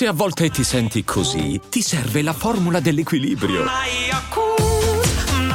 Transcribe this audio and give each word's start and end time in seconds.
Se 0.00 0.06
a 0.06 0.14
volte 0.14 0.48
ti 0.48 0.64
senti 0.64 1.04
così, 1.04 1.60
ti 1.68 1.82
serve 1.82 2.22
la 2.22 2.32
formula 2.32 2.80
dell'equilibrio. 2.80 3.66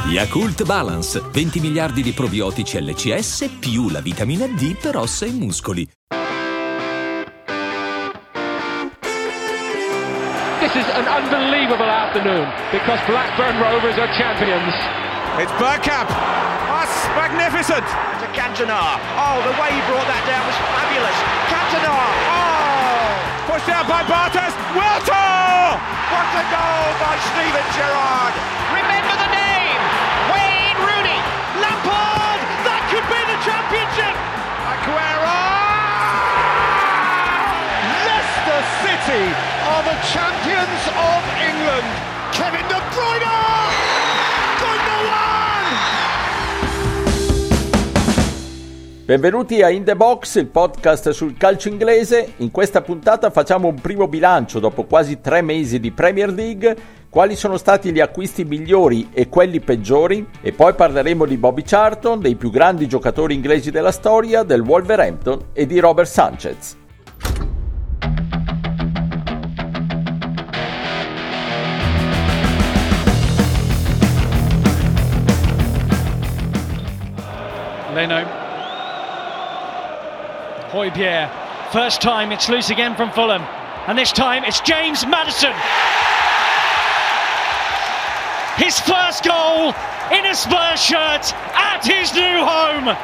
Yakult 0.06 0.62
Balance, 0.62 1.20
20 1.32 1.58
miliardi 1.58 2.00
di 2.00 2.12
probiotici 2.12 2.80
LCS 2.80 3.56
più 3.58 3.88
la 3.88 4.00
vitamina 4.00 4.46
D 4.46 4.76
per 4.76 4.98
ossa 4.98 5.26
e 5.26 5.32
muscoli. 5.32 5.84
This 10.60 10.74
is 10.76 10.86
an 10.94 11.08
unbelievable 11.08 11.90
afternoon 11.90 12.46
because 12.70 13.02
Blackburn 13.06 13.58
Rovers 13.58 13.98
are 13.98 14.12
champions. 14.14 14.72
It's 15.40 15.50
Burkamp. 15.58 16.06
That's 16.06 17.08
magnificent. 17.16 17.82
To 17.82 18.26
Cantona. 18.30 18.94
Oh, 19.18 19.42
the 19.42 19.58
way 19.60 19.74
he 19.74 19.82
brought 19.90 20.06
that 20.06 20.22
down 20.24 20.46
was 20.46 20.54
fabulous. 20.70 21.18
Cantona. 21.50 21.90
Oh! 22.30 22.55
Pushed 23.56 23.72
out 23.72 23.88
by 23.88 24.04
Bartes. 24.04 24.52
Wiltor! 24.76 25.80
What 26.12 26.28
a 26.28 26.44
goal 26.52 26.88
by 27.00 27.16
Steven 27.32 27.66
Gerrard. 27.72 28.34
Remember 28.68 29.16
the 29.16 29.30
name. 29.32 29.80
Wayne 30.28 30.76
Rooney. 30.84 31.20
Lampard. 31.64 32.36
That 32.68 32.84
could 32.92 33.06
be 33.08 33.16
the 33.16 33.38
championship. 33.48 34.12
Aguero! 34.60 35.40
Leicester 38.04 38.60
City 38.84 39.24
are 39.72 39.82
the 39.88 39.96
champions 40.12 40.82
of 40.92 41.20
England. 41.40 41.88
Kevin 42.36 42.68
De 42.68 42.76
Bruyne. 42.92 43.65
Benvenuti 49.06 49.62
a 49.62 49.70
In 49.70 49.84
The 49.84 49.94
Box, 49.94 50.34
il 50.34 50.48
podcast 50.48 51.10
sul 51.10 51.36
calcio 51.36 51.68
inglese. 51.68 52.32
In 52.38 52.50
questa 52.50 52.82
puntata 52.82 53.30
facciamo 53.30 53.68
un 53.68 53.80
primo 53.80 54.08
bilancio 54.08 54.58
dopo 54.58 54.82
quasi 54.82 55.20
tre 55.20 55.42
mesi 55.42 55.78
di 55.78 55.92
Premier 55.92 56.28
League, 56.28 56.76
quali 57.08 57.36
sono 57.36 57.56
stati 57.56 57.92
gli 57.92 58.00
acquisti 58.00 58.42
migliori 58.42 59.10
e 59.12 59.28
quelli 59.28 59.60
peggiori 59.60 60.26
e 60.40 60.50
poi 60.50 60.74
parleremo 60.74 61.24
di 61.24 61.36
Bobby 61.36 61.62
Charlton, 61.62 62.18
dei 62.18 62.34
più 62.34 62.50
grandi 62.50 62.88
giocatori 62.88 63.32
inglesi 63.32 63.70
della 63.70 63.92
storia, 63.92 64.42
del 64.42 64.62
Wolverhampton 64.62 65.50
e 65.52 65.66
di 65.66 65.78
Robert 65.78 66.08
Sanchez. 66.08 66.76
Leno. 77.94 78.45
Hoybier. 80.76 81.30
First 81.72 82.02
time 82.02 82.32
it's 82.32 82.48
loose 82.48 82.70
again 82.70 82.94
from 82.94 83.10
Fulham. 83.12 83.42
And 83.86 83.96
this 83.96 84.12
time 84.12 84.44
it's 84.44 84.60
James 84.60 85.06
Madison. 85.06 85.52
His 88.56 88.78
first 88.80 89.24
goal 89.24 89.72
in 90.12 90.26
a 90.26 90.34
Spurs 90.34 90.80
shirt 90.80 91.34
at 91.54 91.82
his 91.82 92.12
new 92.12 92.44
home. 92.44 92.94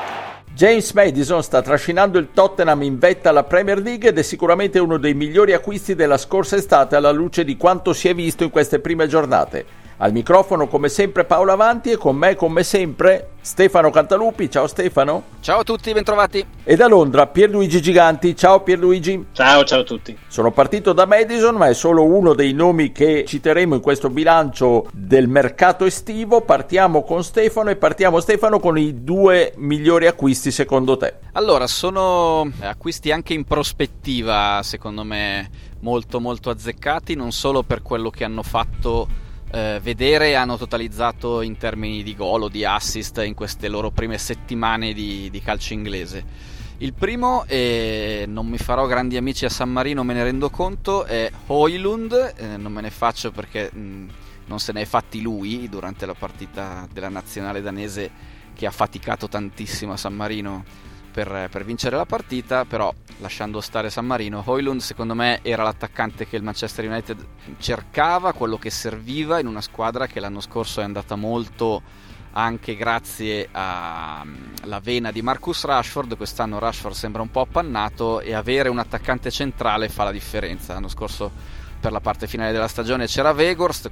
James 0.55 0.93
Madison 0.93 1.43
sta 1.43 1.63
trascinando 1.63 2.19
il 2.19 2.29
Tottenham 2.35 2.83
in 2.83 2.99
vetta 2.99 3.31
alla 3.31 3.45
Premier 3.45 3.79
League 3.79 4.11
ed 4.11 4.19
è 4.19 4.23
sicuramente 4.23 4.79
uno 4.79 4.99
dei 4.99 5.15
migliori 5.15 5.55
acquisti 5.55 5.95
della 5.95 6.19
scorsa 6.19 6.57
estate 6.57 6.95
alla 6.95 7.11
luce 7.11 7.43
di 7.43 7.57
quanto 7.57 7.95
si 7.95 8.07
è 8.09 8.15
visto 8.15 8.45
in 8.45 8.51
queste 8.51 8.81
prime 8.81 9.07
giornate. 9.07 9.82
Al 10.03 10.11
microfono 10.11 10.67
come 10.67 10.89
sempre 10.89 11.25
Paolo 11.25 11.53
Avanti 11.53 11.93
e 11.93 11.97
con 11.97 12.17
me 12.17 12.35
come 12.35 12.65
sempre 12.65 13.35
Stefano 13.41 13.91
Cantalupi. 13.91 14.51
Ciao 14.51 14.67
Stefano. 14.67 15.23
Ciao 15.39 15.61
a 15.61 15.63
tutti, 15.63 15.93
bentrovati. 15.93 16.45
E 16.65 16.75
da 16.75 16.89
Londra 16.89 17.29
Pierluigi 17.29 17.81
Giganti. 17.81 18.35
Ciao 18.35 18.63
Pierluigi. 18.63 19.27
Ciao, 19.31 19.63
ciao 19.63 19.83
a 19.83 19.85
tutti. 19.85 20.19
Sono 20.27 20.51
partito 20.51 20.93
da 20.93 21.07
Madison, 21.07 21.55
ma 21.55 21.69
è 21.69 21.75
solo 21.75 22.03
uno 22.03 22.35
dei 22.35 22.53
nomi 22.53 22.91
che 22.91 23.25
citeremo 23.25 23.77
in 23.77 23.81
questo 23.81 24.11
bilancio 24.11 24.89
del 24.93 25.29
mercato 25.29 25.85
estivo. 25.85 26.41
Partiamo 26.41 27.05
con 27.05 27.23
Stefano 27.23 27.71
e 27.71 27.77
partiamo 27.77 28.19
Stefano 28.19 28.59
con 28.59 28.77
i 28.77 29.05
due 29.05 29.53
migliori 29.59 30.09
acquisti 30.09 30.51
secondo 30.51 30.97
te. 30.97 31.15
Allora, 31.35 31.69
sono 31.69 32.51
acquisti 32.59 33.13
anche 33.13 33.35
in 33.35 33.45
prospettiva, 33.45 34.63
secondo 34.65 35.05
me, 35.05 35.49
molto 35.79 36.19
molto 36.19 36.51
azzeccati, 36.51 37.15
non 37.15 37.31
solo 37.31 37.63
per 37.63 37.83
quello 37.83 38.11
che 38.11 38.25
hanno 38.25 38.43
fatto 38.43 39.22
eh, 39.53 39.81
vedere 39.83 40.35
hanno 40.35 40.57
totalizzato 40.57 41.43
in 41.43 41.59
termini 41.59 42.03
di 42.03 42.17
gol 42.17 42.43
o 42.43 42.49
di 42.49 42.65
assist 42.65 43.23
in 43.25 43.35
queste 43.35 43.69
loro 43.69 43.91
prime 43.91 44.17
settimane 44.17 44.95
di, 44.95 45.29
di 45.31 45.41
calcio 45.41 45.75
inglese. 45.75 46.25
Il 46.79 46.95
primo, 46.95 47.45
e 47.47 48.25
non 48.27 48.49
mi 48.49 48.59
farò 48.59 48.87
grandi 48.87 49.17
amici 49.17 49.45
a 49.45 49.51
San 49.51 49.71
Marino, 49.71 50.03
me 50.03 50.15
ne 50.15 50.25
rendo 50.25 50.51
conto, 50.51 51.05
è 51.05 51.31
Hoylund, 51.47 52.35
eh, 52.37 52.57
non 52.57 52.73
me 52.73 52.81
ne 52.81 52.91
faccio 52.91 53.31
perché 53.31 53.71
mh, 53.73 54.07
non 54.47 54.59
se 54.59 54.73
ne 54.73 54.81
è 54.81 54.85
fatti 54.85 55.21
lui 55.21 55.69
durante 55.69 56.07
la 56.07 56.15
partita 56.15 56.89
della 56.93 57.09
nazionale 57.09 57.61
danese 57.61 58.11
che 58.55 58.67
ha 58.67 58.71
faticato 58.71 59.29
tantissimo 59.29 59.93
a 59.93 59.97
San 59.97 60.15
Marino 60.15 60.65
per, 61.13 61.49
per, 61.51 61.65
vincere 61.65 61.97
la 61.97 62.07
partita, 62.07 62.65
però 62.65 62.93
lasciando 63.19 63.61
stare 63.61 63.91
San 63.91 64.07
Marino, 64.07 64.43
Hoylund 64.45 64.81
secondo 64.81 65.15
me 65.15 65.41
era 65.43 65.63
l'attaccante 65.63 66.27
che 66.27 66.37
il 66.37 66.43
Manchester 66.43 66.89
United 66.89 67.27
cercava, 67.59 68.33
quello 68.33 68.59
che 68.59 68.71
serviva 68.71 69.39
in 69.39 69.47
una 69.47 69.61
squadra 69.61 70.07
che 70.07 70.19
l'anno 70.19 70.41
scorso 70.41 70.81
è 70.81 70.85
andata 70.85 71.15
molto 71.15 71.83
anche 72.33 72.77
grazie 72.77 73.49
alla 73.53 74.81
vena 74.83 75.11
di 75.11 75.23
Marcus 75.23 75.65
Rashford, 75.65 76.17
quest'anno 76.17 76.59
Rashford 76.59 76.95
sembra 76.95 77.23
un 77.23 77.31
po' 77.31 77.43
appannato 77.43 78.21
e 78.21 78.35
avere 78.35 78.69
un 78.69 78.79
attaccante 78.79 79.31
centrale 79.31 79.89
fa 79.89 80.05
la 80.05 80.13
differenza. 80.13 80.73
L'anno 80.73 80.89
scorso 80.89 81.61
per 81.83 81.91
la 81.91 81.99
parte 81.99 82.29
finale 82.29 82.53
della 82.53 82.69
stagione 82.69 83.07
c'era 83.07 83.33
Vegorst, 83.33 83.91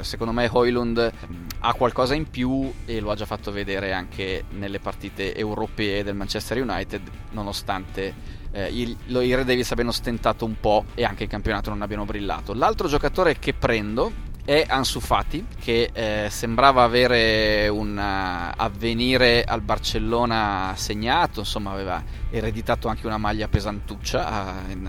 secondo 0.00 0.32
me 0.32 0.48
Hoylund 0.50 1.12
ha 1.60 1.74
qualcosa 1.74 2.14
in 2.14 2.30
più 2.30 2.72
e 2.86 2.98
lo 2.98 3.10
ha 3.10 3.14
già 3.14 3.26
fatto 3.26 3.52
vedere 3.52 3.92
anche 3.92 4.44
nelle 4.52 4.80
partite 4.80 5.36
europee 5.36 6.02
del 6.02 6.14
Manchester 6.14 6.62
United, 6.62 7.02
nonostante 7.32 8.14
eh, 8.52 8.68
i, 8.68 8.96
i 9.08 9.34
Red 9.34 9.44
Devils 9.44 9.70
abbiano 9.70 9.92
stentato 9.92 10.46
un 10.46 10.58
po' 10.58 10.86
e 10.94 11.04
anche 11.04 11.24
il 11.24 11.28
campionato 11.28 11.68
non 11.68 11.82
abbiano 11.82 12.06
brillato. 12.06 12.54
L'altro 12.54 12.88
giocatore 12.88 13.38
che 13.38 13.52
prendo 13.52 14.10
è 14.42 14.64
Ansu 14.66 15.00
Fati 15.00 15.44
che 15.60 15.90
eh, 15.92 16.28
sembrava 16.30 16.84
avere 16.84 17.68
un 17.68 17.98
uh, 17.98 18.54
avvenire 18.56 19.44
al 19.44 19.60
Barcellona 19.60 20.72
segnato, 20.74 21.40
insomma 21.40 21.72
aveva 21.72 22.02
ereditato 22.30 22.88
anche 22.88 23.06
una 23.06 23.18
maglia 23.18 23.48
pesantuccia 23.48 24.54
uh, 24.66 24.70
in, 24.70 24.88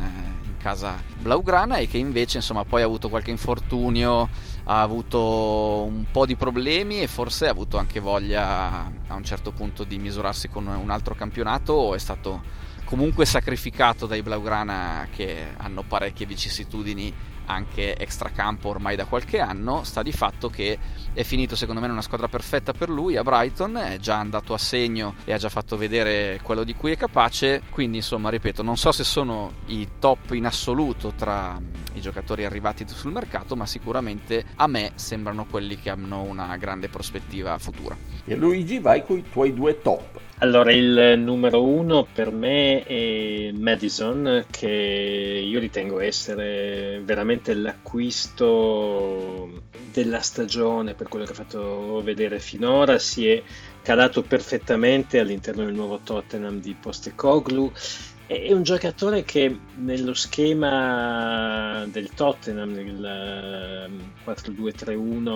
casa 0.67 1.01
blaugrana 1.21 1.77
e 1.77 1.87
che 1.87 1.97
invece 1.97 2.37
insomma 2.37 2.65
poi 2.65 2.81
ha 2.81 2.85
avuto 2.85 3.07
qualche 3.07 3.31
infortunio, 3.31 4.27
ha 4.65 4.81
avuto 4.81 5.85
un 5.87 6.05
po' 6.11 6.25
di 6.25 6.35
problemi 6.35 7.01
e 7.01 7.07
forse 7.07 7.47
ha 7.47 7.51
avuto 7.51 7.77
anche 7.77 8.01
voglia 8.01 8.91
a 9.07 9.15
un 9.15 9.23
certo 9.23 9.51
punto 9.51 9.85
di 9.85 9.97
misurarsi 9.97 10.49
con 10.49 10.67
un 10.67 10.89
altro 10.89 11.15
campionato 11.15 11.95
è 11.95 11.97
stato 11.97 12.43
comunque 12.83 13.25
sacrificato 13.25 14.07
dai 14.07 14.21
blaugrana 14.21 15.07
che 15.09 15.53
hanno 15.55 15.83
parecchie 15.83 16.25
vicissitudini 16.25 17.13
anche 17.47 17.97
extracampo 17.97 18.69
ormai 18.69 18.95
da 18.95 19.05
qualche 19.05 19.39
anno, 19.39 19.83
sta 19.83 20.03
di 20.03 20.11
fatto 20.11 20.49
che 20.49 20.77
è 21.13 21.23
finito 21.23 21.55
secondo 21.55 21.79
me 21.81 21.87
in 21.87 21.93
una 21.93 22.01
squadra 22.01 22.27
perfetta 22.27 22.73
per 22.73 22.89
lui 22.89 23.17
a 23.17 23.23
Brighton, 23.23 23.77
è 23.77 23.97
già 23.97 24.17
andato 24.17 24.53
a 24.53 24.57
segno 24.57 25.15
e 25.25 25.33
ha 25.33 25.37
già 25.37 25.49
fatto 25.49 25.77
vedere 25.77 26.39
quello 26.43 26.63
di 26.63 26.75
cui 26.75 26.91
è 26.91 26.97
capace, 26.97 27.63
quindi 27.71 27.97
insomma 27.97 28.29
ripeto, 28.29 28.61
non 28.61 28.77
so 28.77 28.91
se 28.91 29.03
sono 29.03 29.53
i 29.67 29.87
top 29.99 30.31
in 30.33 30.45
assoluto 30.45 31.13
tra 31.15 31.59
i 31.93 32.01
giocatori 32.01 32.45
arrivati 32.45 32.85
sul 32.87 33.11
mercato, 33.11 33.55
ma 33.55 33.65
sicuramente 33.65 34.45
a 34.55 34.67
me 34.67 34.91
sembrano 34.95 35.45
quelli 35.49 35.79
che 35.79 35.89
hanno 35.89 36.21
una 36.21 36.55
grande 36.57 36.89
prospettiva 36.89 37.57
futura. 37.57 37.95
E 38.25 38.35
Luigi 38.35 38.79
vai 38.79 39.03
con 39.05 39.17
i 39.17 39.23
tuoi 39.29 39.53
due 39.53 39.81
top. 39.81 40.16
Allora, 40.39 40.71
il 40.71 41.15
numero 41.17 41.63
uno 41.63 42.05
per 42.13 42.31
me 42.31 42.83
è 42.83 43.51
Madison, 43.53 44.45
che 44.51 44.67
io 44.67 45.59
ritengo 45.59 45.99
essere 45.99 47.01
veramente 47.03 47.55
l'acquisto 47.55 49.63
della 49.91 50.21
stagione 50.21 50.93
per 50.93 51.07
quello 51.07 51.25
che 51.25 51.31
ha 51.31 51.35
fatto 51.35 52.03
vedere 52.03 52.39
finora. 52.39 52.99
Si 52.99 53.27
è 53.27 53.41
calato 53.81 54.21
perfettamente 54.21 55.19
all'interno 55.19 55.65
del 55.65 55.73
nuovo 55.73 56.01
Tottenham 56.03 56.61
di 56.61 56.75
Postecoglou 56.79 57.71
è 58.27 58.51
un 58.51 58.63
giocatore 58.63 59.23
che 59.23 59.57
nello 59.75 60.13
schema 60.13 61.85
del 61.89 62.09
Tottenham, 62.13 62.73
nel 62.73 63.89
4-2-3-1 64.25 65.27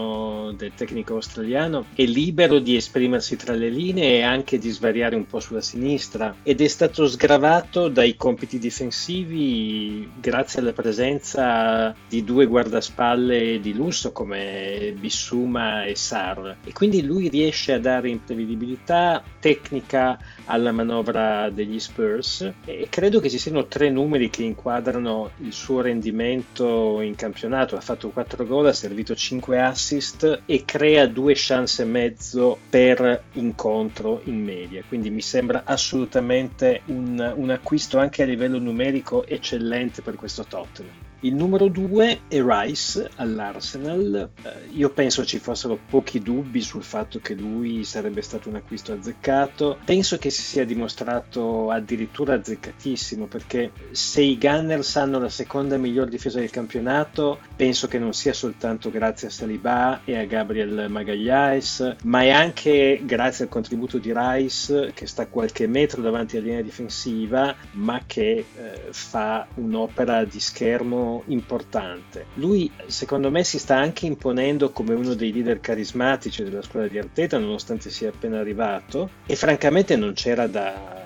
ehm, 0.52 0.58
del 0.58 0.74
tecnico 0.76 1.14
australiano, 1.14 1.86
è 1.96 2.04
libero 2.04 2.60
di 2.60 2.76
esprimersi 2.76 3.38
tra 3.38 3.54
le 3.54 3.70
linee 3.70 4.18
e 4.18 4.22
anche 4.24 4.58
di 4.58 4.70
svariare 4.70 5.16
un 5.16 5.26
po' 5.26 5.40
sulla 5.40 5.62
sinistra. 5.62 6.36
Ed 6.44 6.60
è 6.60 6.68
stato 6.68 7.08
sgravato 7.08 7.88
dai 7.88 8.18
compiti 8.18 8.60
difensivi 8.60 10.10
grazie 10.20 10.60
alla 10.60 10.74
presenza 10.74 11.96
di 12.10 12.26
due 12.26 12.46
guardaspalle 12.46 13.62
di 13.62 13.74
lusso 13.74 14.12
come 14.12 14.94
Bissuma 15.00 15.86
e 15.86 15.96
Sar 15.96 16.58
e 16.66 16.74
quindi 16.74 17.04
lui 17.04 17.30
riesce 17.30 17.72
a 17.72 17.80
dare 17.80 18.10
imprevedibilità 18.10 19.24
tecnica 19.40 20.20
alla 20.46 20.74
manovra 20.74 21.50
degli 21.50 21.80
Spurs 21.80 22.52
e 22.82 22.90
credo 22.90 23.20
che 23.20 23.30
ci 23.30 23.38
siano 23.38 23.68
tre 23.68 23.92
numeri 23.92 24.32
che 24.32 24.42
inquadrano 24.42 25.34
il 25.42 25.54
suo 25.54 25.82
rendimento 25.82 27.00
in 27.02 27.14
campionato. 27.14 27.76
Ha 27.76 27.82
fatto 27.82 28.10
4 28.10 28.44
gol, 28.44 28.66
ha 28.66 28.74
servito 28.74 29.14
5 29.14 29.62
assist 29.62 30.42
e 30.48 30.66
crea 30.66 31.06
due 31.06 31.34
chance 31.36 31.84
e 31.84 31.86
mezzo 31.86 32.58
per 32.72 33.26
incontro 33.34 34.22
in 34.24 34.44
media. 34.44 34.84
Quindi 34.88 35.12
mi 35.12 35.22
sembra 35.22 35.62
assolutamente 35.64 36.82
un, 36.86 37.34
un 37.36 37.50
acquisto 37.52 38.00
anche 38.00 38.24
a 38.24 38.26
livello 38.26 38.58
numerico 38.58 39.28
eccellente 39.28 40.02
per 40.02 40.16
questo 40.16 40.44
Tottenham. 40.44 41.01
Il 41.24 41.36
numero 41.36 41.68
2 41.68 42.22
è 42.28 42.42
Rice 42.42 43.08
all'Arsenal. 43.18 44.32
Eh, 44.42 44.50
io 44.72 44.90
penso 44.90 45.24
ci 45.24 45.38
fossero 45.38 45.78
pochi 45.88 46.20
dubbi 46.20 46.62
sul 46.62 46.82
fatto 46.82 47.20
che 47.20 47.36
lui 47.36 47.84
sarebbe 47.84 48.24
stato 48.24 48.50
un 48.50 48.56
acquisto 48.56 48.94
azzeccato. 48.94 49.78
Penso 49.86 50.18
che 50.18 50.32
si 50.32 50.42
sia 50.42 50.66
dimostrato 50.66 51.70
addirittura 51.70 52.34
azzeccatissimo 52.34 53.28
perché 53.28 53.72
se 53.92 54.24
i 54.24 54.36
Gunners 54.36 54.96
hanno 54.96 55.20
la 55.20 55.30
seconda 55.30 55.78
miglior 55.78 56.08
difesa 56.08 56.40
del 56.40 56.50
campionato, 56.50 57.38
penso 57.56 57.88
che 57.88 58.00
non 58.00 58.14
sia 58.14 58.34
soltanto 58.34 58.90
grazie 58.90 59.28
a 59.28 59.32
Saliba 59.32 60.02
e 60.04 60.18
a 60.18 60.26
Gabriel 60.26 60.88
Magalhaes, 60.90 61.98
ma 62.06 62.24
è 62.24 62.32
anche 62.32 63.00
grazie 63.06 63.44
al 63.44 63.52
contributo 63.52 64.00
di 64.00 64.12
Rice 64.12 64.92
che 64.96 65.06
sta 65.06 65.28
qualche 65.28 65.68
metro 65.68 66.02
davanti 66.02 66.38
alla 66.38 66.48
linea 66.48 66.62
difensiva, 66.64 67.56
ma 67.74 68.02
che 68.08 68.44
eh, 68.56 68.82
fa 68.90 69.46
un'opera 69.54 70.26
di 70.26 70.40
schermo 70.40 71.11
importante. 71.28 72.26
Lui, 72.36 72.72
secondo 72.88 73.30
me, 73.30 73.44
si 73.44 73.60
sta 73.60 73.78
anche 73.78 74.06
imponendo 74.06 74.72
come 74.72 74.94
uno 74.94 75.14
dei 75.14 75.32
leader 75.32 75.60
carismatici 75.60 76.44
della 76.44 76.62
scuola 76.62 76.88
di 76.88 76.98
Arteta, 76.98 77.38
nonostante 77.38 77.90
sia 77.90 78.10
appena 78.10 78.40
arrivato, 78.40 79.10
e 79.26 79.36
francamente 79.36 79.96
non 79.96 80.14
c'era 80.14 80.48
da 80.48 81.02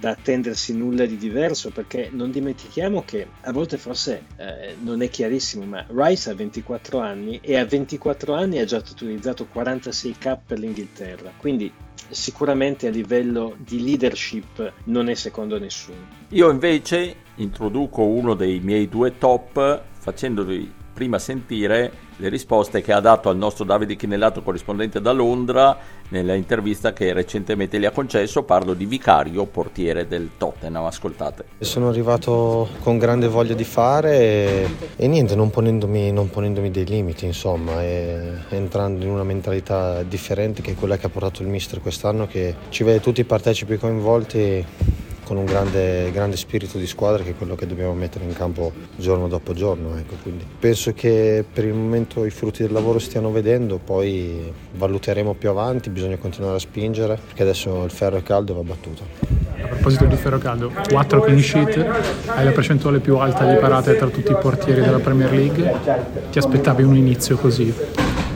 da 0.00 0.10
attendersi 0.10 0.74
nulla 0.74 1.04
di 1.04 1.18
diverso 1.18 1.70
perché 1.70 2.08
non 2.10 2.30
dimentichiamo 2.30 3.04
che 3.04 3.26
a 3.42 3.52
volte 3.52 3.76
forse 3.76 4.24
eh, 4.36 4.74
non 4.80 5.02
è 5.02 5.10
chiarissimo 5.10 5.66
ma 5.66 5.84
Rice 5.86 6.30
ha 6.30 6.34
24 6.34 6.98
anni 7.00 7.38
e 7.42 7.58
a 7.58 7.66
24 7.66 8.32
anni 8.32 8.58
ha 8.58 8.64
già 8.64 8.78
utilizzato 8.78 9.44
46 9.44 10.16
k 10.18 10.38
per 10.46 10.58
l'Inghilterra 10.58 11.30
quindi 11.36 11.70
sicuramente 12.08 12.86
a 12.86 12.90
livello 12.90 13.54
di 13.58 13.82
leadership 13.82 14.72
non 14.84 15.08
è 15.08 15.14
secondo 15.14 15.58
nessuno. 15.58 16.18
Io 16.30 16.50
invece 16.50 17.16
introduco 17.42 18.02
uno 18.02 18.34
dei 18.34 18.60
miei 18.60 18.88
due 18.88 19.18
top 19.18 19.82
facendovi 19.98 20.78
prima 20.92 21.18
sentire 21.18 22.08
le 22.16 22.28
risposte 22.28 22.82
che 22.82 22.92
ha 22.92 23.00
dato 23.00 23.30
al 23.30 23.36
nostro 23.38 23.64
Davide 23.64 23.96
Chinellato 23.96 24.42
corrispondente 24.42 25.00
da 25.00 25.12
Londra 25.12 25.74
nella 26.10 26.34
intervista 26.34 26.92
che 26.92 27.14
recentemente 27.14 27.78
gli 27.78 27.86
ha 27.86 27.90
concesso, 27.90 28.42
parlo 28.42 28.74
di 28.74 28.84
Vicario, 28.84 29.46
portiere 29.46 30.06
del 30.06 30.32
Tottenham, 30.36 30.84
ascoltate. 30.84 31.44
Sono 31.60 31.88
arrivato 31.88 32.68
con 32.80 32.98
grande 32.98 33.28
voglia 33.28 33.54
di 33.54 33.64
fare 33.64 34.18
e, 34.18 34.68
e 34.96 35.08
niente, 35.08 35.34
non 35.34 35.48
ponendomi, 35.48 36.12
non 36.12 36.28
ponendomi, 36.28 36.70
dei 36.70 36.84
limiti, 36.84 37.24
insomma, 37.24 37.82
entrando 37.82 39.02
in 39.02 39.10
una 39.10 39.24
mentalità 39.24 40.02
differente 40.02 40.60
che 40.60 40.72
è 40.72 40.74
quella 40.74 40.98
che 40.98 41.06
ha 41.06 41.10
portato 41.10 41.40
il 41.40 41.48
mister 41.48 41.80
quest'anno, 41.80 42.26
che 42.26 42.54
ci 42.68 42.84
vede 42.84 43.00
tutti 43.00 43.22
i 43.22 43.24
partecipi 43.24 43.78
coinvolti 43.78 45.08
con 45.30 45.38
un 45.38 45.44
grande, 45.44 46.10
grande, 46.10 46.36
spirito 46.36 46.76
di 46.76 46.88
squadra 46.88 47.22
che 47.22 47.30
è 47.30 47.34
quello 47.36 47.54
che 47.54 47.64
dobbiamo 47.64 47.94
mettere 47.94 48.24
in 48.24 48.32
campo 48.32 48.72
giorno 48.96 49.28
dopo 49.28 49.52
giorno. 49.52 49.96
Ecco. 49.96 50.16
penso 50.58 50.92
che 50.92 51.44
per 51.52 51.64
il 51.64 51.72
momento 51.72 52.24
i 52.24 52.30
frutti 52.30 52.62
del 52.62 52.72
lavoro 52.72 52.98
stiano 52.98 53.30
vedendo, 53.30 53.78
poi 53.78 54.52
valuteremo 54.72 55.34
più 55.34 55.50
avanti, 55.50 55.88
bisogna 55.90 56.16
continuare 56.16 56.56
a 56.56 56.58
spingere 56.58 57.16
perché 57.24 57.42
adesso 57.42 57.84
il 57.84 57.92
ferro 57.92 58.16
è 58.16 58.24
caldo 58.24 58.54
e 58.54 58.56
va 58.56 58.62
battuto. 58.62 59.04
A 59.62 59.68
proposito 59.68 60.06
di 60.06 60.16
ferro 60.16 60.38
caldo, 60.38 60.72
4 60.90 61.20
clean 61.20 61.38
sheet, 61.38 61.76
hai 62.26 62.44
la 62.44 62.50
percentuale 62.50 62.98
più 62.98 63.16
alta 63.18 63.48
di 63.48 63.56
parate 63.56 63.94
tra 63.94 64.08
tutti 64.08 64.32
i 64.32 64.36
portieri 64.36 64.80
della 64.80 64.98
Premier 64.98 65.30
League, 65.30 65.74
ti 66.32 66.38
aspettavi 66.38 66.82
un 66.82 66.96
inizio 66.96 67.36
così? 67.36 67.72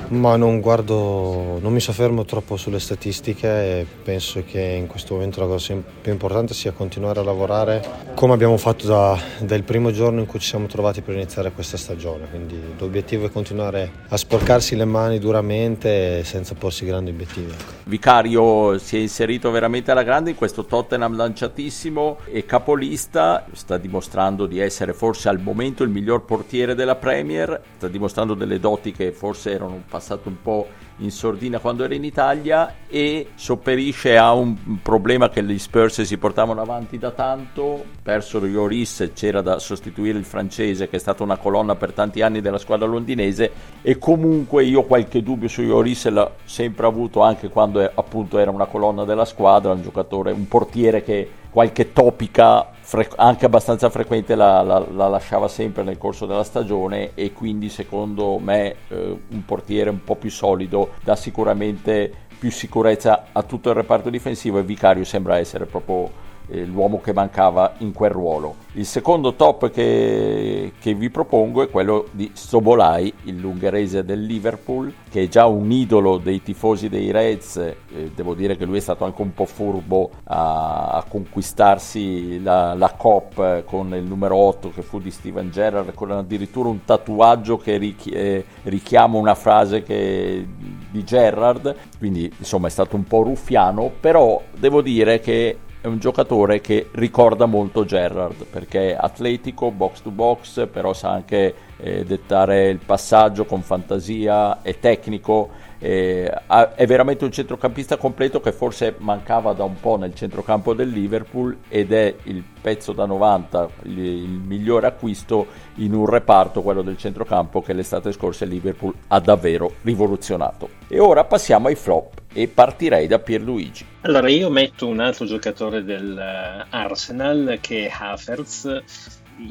Ma 0.09 0.37
non 0.37 0.61
guardo, 0.61 1.59
non 1.61 1.73
mi 1.73 1.81
soffermo 1.81 2.25
troppo 2.25 2.57
sulle 2.57 2.79
statistiche 2.79 3.49
e 3.49 3.87
penso 4.03 4.45
che 4.47 4.61
in 4.61 4.87
questo 4.87 5.15
momento 5.15 5.41
la 5.41 5.47
cosa 5.47 5.75
più 6.01 6.13
importante 6.13 6.55
sia 6.55 6.73
continuare 6.73 7.21
a 7.21 7.25
lavorare 7.25 7.83
come 8.15 8.33
abbiamo 8.33 8.57
fatto 8.57 8.87
da, 8.87 9.19
dal 9.41 9.63
primo 9.63 9.91
giorno 9.91 10.21
in 10.21 10.27
cui 10.27 10.39
ci 10.39 10.49
siamo 10.49 10.67
trovati 10.67 11.01
per 11.01 11.15
iniziare 11.15 11.53
questa 11.53 11.77
stagione. 11.77 12.29
Quindi 12.29 12.61
l'obiettivo 12.79 13.27
è 13.27 13.31
continuare 13.31 13.91
a 14.09 14.17
sporcarsi 14.17 14.77
le 14.77 14.85
mani 14.85 15.19
duramente 15.19 16.23
senza 16.25 16.55
porsi 16.55 16.85
grandi 16.85 17.11
obiettivi. 17.11 17.51
Ecco. 17.51 17.73
Vicario 17.85 18.79
si 18.79 18.97
è 18.97 19.01
inserito 19.01 19.51
veramente 19.51 19.91
alla 19.91 20.03
grande 20.03 20.31
in 20.31 20.37
questo 20.37 20.65
Tottenham 20.65 21.17
lanciatissimo 21.17 22.19
e 22.27 22.45
capolista, 22.45 23.47
sta 23.53 23.79
dimostrando 23.79 24.47
di 24.47 24.59
essere 24.59 24.93
forse 24.93 25.29
al 25.29 25.41
momento 25.41 25.83
il 25.83 25.91
miglior 25.91 26.25
portiere 26.25 26.75
della 26.75 26.95
Premier, 26.95 27.61
sta 27.77 27.89
dimostrando 27.89 28.35
delle 28.35 28.61
doti 28.61 28.93
che 28.93 29.13
forse 29.13 29.51
erano 29.51 29.75
un 29.75 29.87
passato 29.95 30.29
un 30.29 30.43
po' 30.43 30.67
in 30.99 31.13
sordina 31.13 31.61
quando 31.61 31.85
era 31.85 31.95
in 31.95 32.03
Italia 32.03 32.75
e 32.89 33.29
sopperisce 33.37 34.17
a 34.17 34.33
un 34.33 34.83
problema 34.83 35.29
che 35.29 35.45
gli 35.45 35.57
Spurs 35.57 36.03
si 36.03 36.19
portavano 36.19 36.61
avanti 36.61 36.99
da 36.99 37.13
tanto, 37.13 37.85
persero 38.03 38.45
Lloris, 38.45 39.13
c'era 39.15 39.41
da 39.41 39.61
sostituire 39.61 40.19
il 40.19 40.25
francese 40.25 40.89
che 40.89 40.97
è 40.97 40.99
stata 40.99 41.23
una 41.23 41.37
colonna 41.37 41.77
per 41.77 41.93
tanti 41.93 42.23
anni 42.23 42.41
della 42.41 42.59
squadra 42.59 42.89
londinese 42.89 43.53
e 43.83 43.99
comunque 43.99 44.65
io 44.65 44.83
qualche 44.83 45.23
dubbio 45.23 45.47
su 45.47 45.63
Lloris 45.63 46.09
l'ho 46.09 46.33
sempre 46.43 46.87
avuto 46.87 47.23
anche 47.23 47.49
quando 47.49 47.89
appunto 47.95 48.39
era 48.39 48.51
una 48.51 48.67
colonna 48.67 49.05
della 49.05 49.25
squadra, 49.25 49.71
un 49.71 49.83
giocatore, 49.83 50.33
un 50.33 50.49
portiere 50.49 51.05
che 51.05 51.29
qualche 51.51 51.93
topica 51.93 52.74
fre- 52.85 53.09
anche 53.17 53.47
abbastanza 53.47 53.89
frequente 53.89 54.35
la, 54.35 54.61
la, 54.61 54.79
la, 54.79 55.09
lasciava 55.09 55.49
sempre 55.49 55.83
nel 55.83 55.97
corso 55.97 56.27
della 56.27 56.45
stagione 56.45 57.13
e 57.15 57.33
quindi 57.33 57.71
secondo 57.71 58.39
me 58.39 58.77
eh, 58.89 59.19
un 59.29 59.45
portiere 59.47 59.89
un 59.89 60.05
po' 60.05 60.17
più 60.17 60.31
solido 60.31 60.93
dà 61.03 61.17
sicuramente 61.17 62.13
più 62.39 62.51
sicurezza 62.51 63.29
a 63.33 63.43
tutto 63.43 63.71
il 63.71 63.77
reparto 63.77 64.11
difensivo 64.11 64.59
e 64.59 64.63
Vicario 64.63 65.05
sembra 65.05 65.39
essere 65.39 65.65
proprio 65.65 66.23
l'uomo 66.49 67.01
che 67.01 67.13
mancava 67.13 67.75
in 67.79 67.93
quel 67.93 68.11
ruolo. 68.11 68.57
Il 68.73 68.87
secondo 68.87 69.35
top 69.35 69.71
che, 69.71 70.73
che, 70.81 70.95
vi 70.95 71.09
propongo 71.09 71.63
è 71.63 71.71
quello 71.71 72.09
di 72.11 72.31
Sobolai, 72.35 73.13
l'ungherese 73.25 74.05
del 74.05 74.25
Liverpool, 74.25 74.93
che 75.11 75.23
è 75.23 75.29
già 75.29 75.47
un 75.47 75.71
idolo 75.71 76.19
dei 76.19 76.43
tifosi 76.43 76.89
dei 76.89 77.11
Reds. 77.11 77.57
Eh, 77.57 78.11
devo 78.15 78.35
dire 78.35 78.57
che 78.57 78.65
lui 78.65 78.79
è 78.79 78.81
stato 78.81 79.05
anche 79.05 79.23
un 79.23 79.33
po' 79.33 79.45
furbo 79.45 80.11
a, 80.25 80.89
a 80.91 81.05
conquistarsi 81.09 82.43
la, 82.43 82.75
la 82.75 82.91
COP 82.91 83.65
con 83.65 83.95
il 83.95 84.03
numero 84.03 84.37
8 84.37 84.71
che 84.71 84.83
fu 84.83 84.99
di 84.99 85.13
Steven 85.13 85.51
Gerrard, 85.51 85.95
con 85.95 86.11
addirittura 86.11 86.69
un 86.69 86.85
tatuaggio 86.85 87.57
che 87.57 87.77
richi- 87.77 88.11
eh, 88.11 88.45
richiama 88.65 89.19
una 89.19 89.37
frase 89.37 89.83
che, 89.83 90.47
di 90.91 91.05
Gerrard. 91.05 91.75
Quindi 91.99 92.33
insomma 92.37 92.67
è 92.67 92.71
stato 92.71 92.97
un 92.97 93.05
po' 93.05 93.23
ruffiano, 93.23 93.91
però 94.01 94.43
devo 94.59 94.83
dire 94.83 95.21
che 95.21 95.59
è 95.85 95.87
un 95.87 95.99
giocatore 95.99 96.63
che 96.63 96.89
ricorda 96.93 97.45
molto 97.45 97.85
Gerrard 97.85 98.47
perché 98.47 98.93
è 98.93 98.97
atletico, 98.99 99.71
box 99.71 100.01
to 100.01 100.11
box, 100.11 100.67
però 100.69 100.95
sa 100.95 101.11
anche 101.11 101.55
eh, 101.77 102.05
dettare 102.05 102.71
il 102.71 102.79
passaggio 102.79 103.45
con 103.45 103.61
fantasia, 103.61 104.63
è 104.63 104.79
tecnico, 104.79 105.51
eh, 105.85 106.33
è 106.77 106.87
veramente 106.87 107.27
un 107.27 107.31
centrocampista 107.31 107.99
completo 107.99 108.41
che 108.41 108.53
forse 108.53 108.95
mancava 108.97 109.53
da 109.53 109.65
un 109.65 109.79
po' 109.79 109.97
nel 109.97 110.15
centrocampo 110.15 110.73
del 110.73 110.89
Liverpool 110.89 111.59
ed 111.69 111.93
è 111.93 112.15
il 112.23 112.43
pezzo 112.59 112.93
da 112.93 113.05
90, 113.05 113.69
il, 113.83 113.99
il 113.99 114.29
migliore 114.29 114.87
acquisto 114.87 115.47
in 115.75 115.93
un 115.93 116.07
reparto, 116.07 116.63
quello 116.63 116.81
del 116.81 116.97
centrocampo, 116.97 117.61
che 117.61 117.75
l'estate 117.75 118.13
scorsa 118.13 118.45
il 118.45 118.51
Liverpool 118.53 118.95
ha 119.09 119.21
davvero 119.21 119.75
rivoluzionato. 119.83 120.71
E 120.89 120.99
ora 120.99 121.25
passiamo 121.25 121.69
ai 121.69 121.75
flop 121.75 122.23
e 122.33 122.49
partirei 122.49 123.07
da 123.07 123.19
Pierluigi. 123.19 123.85
Allora 124.01 124.31
io 124.31 124.49
metto 124.49 124.87
un 124.87 125.01
altro 125.01 125.27
giocatore 125.27 125.85
dell'Arsenal 125.85 127.59
che 127.61 127.89
è 127.89 127.93
Havertz, 127.95 128.83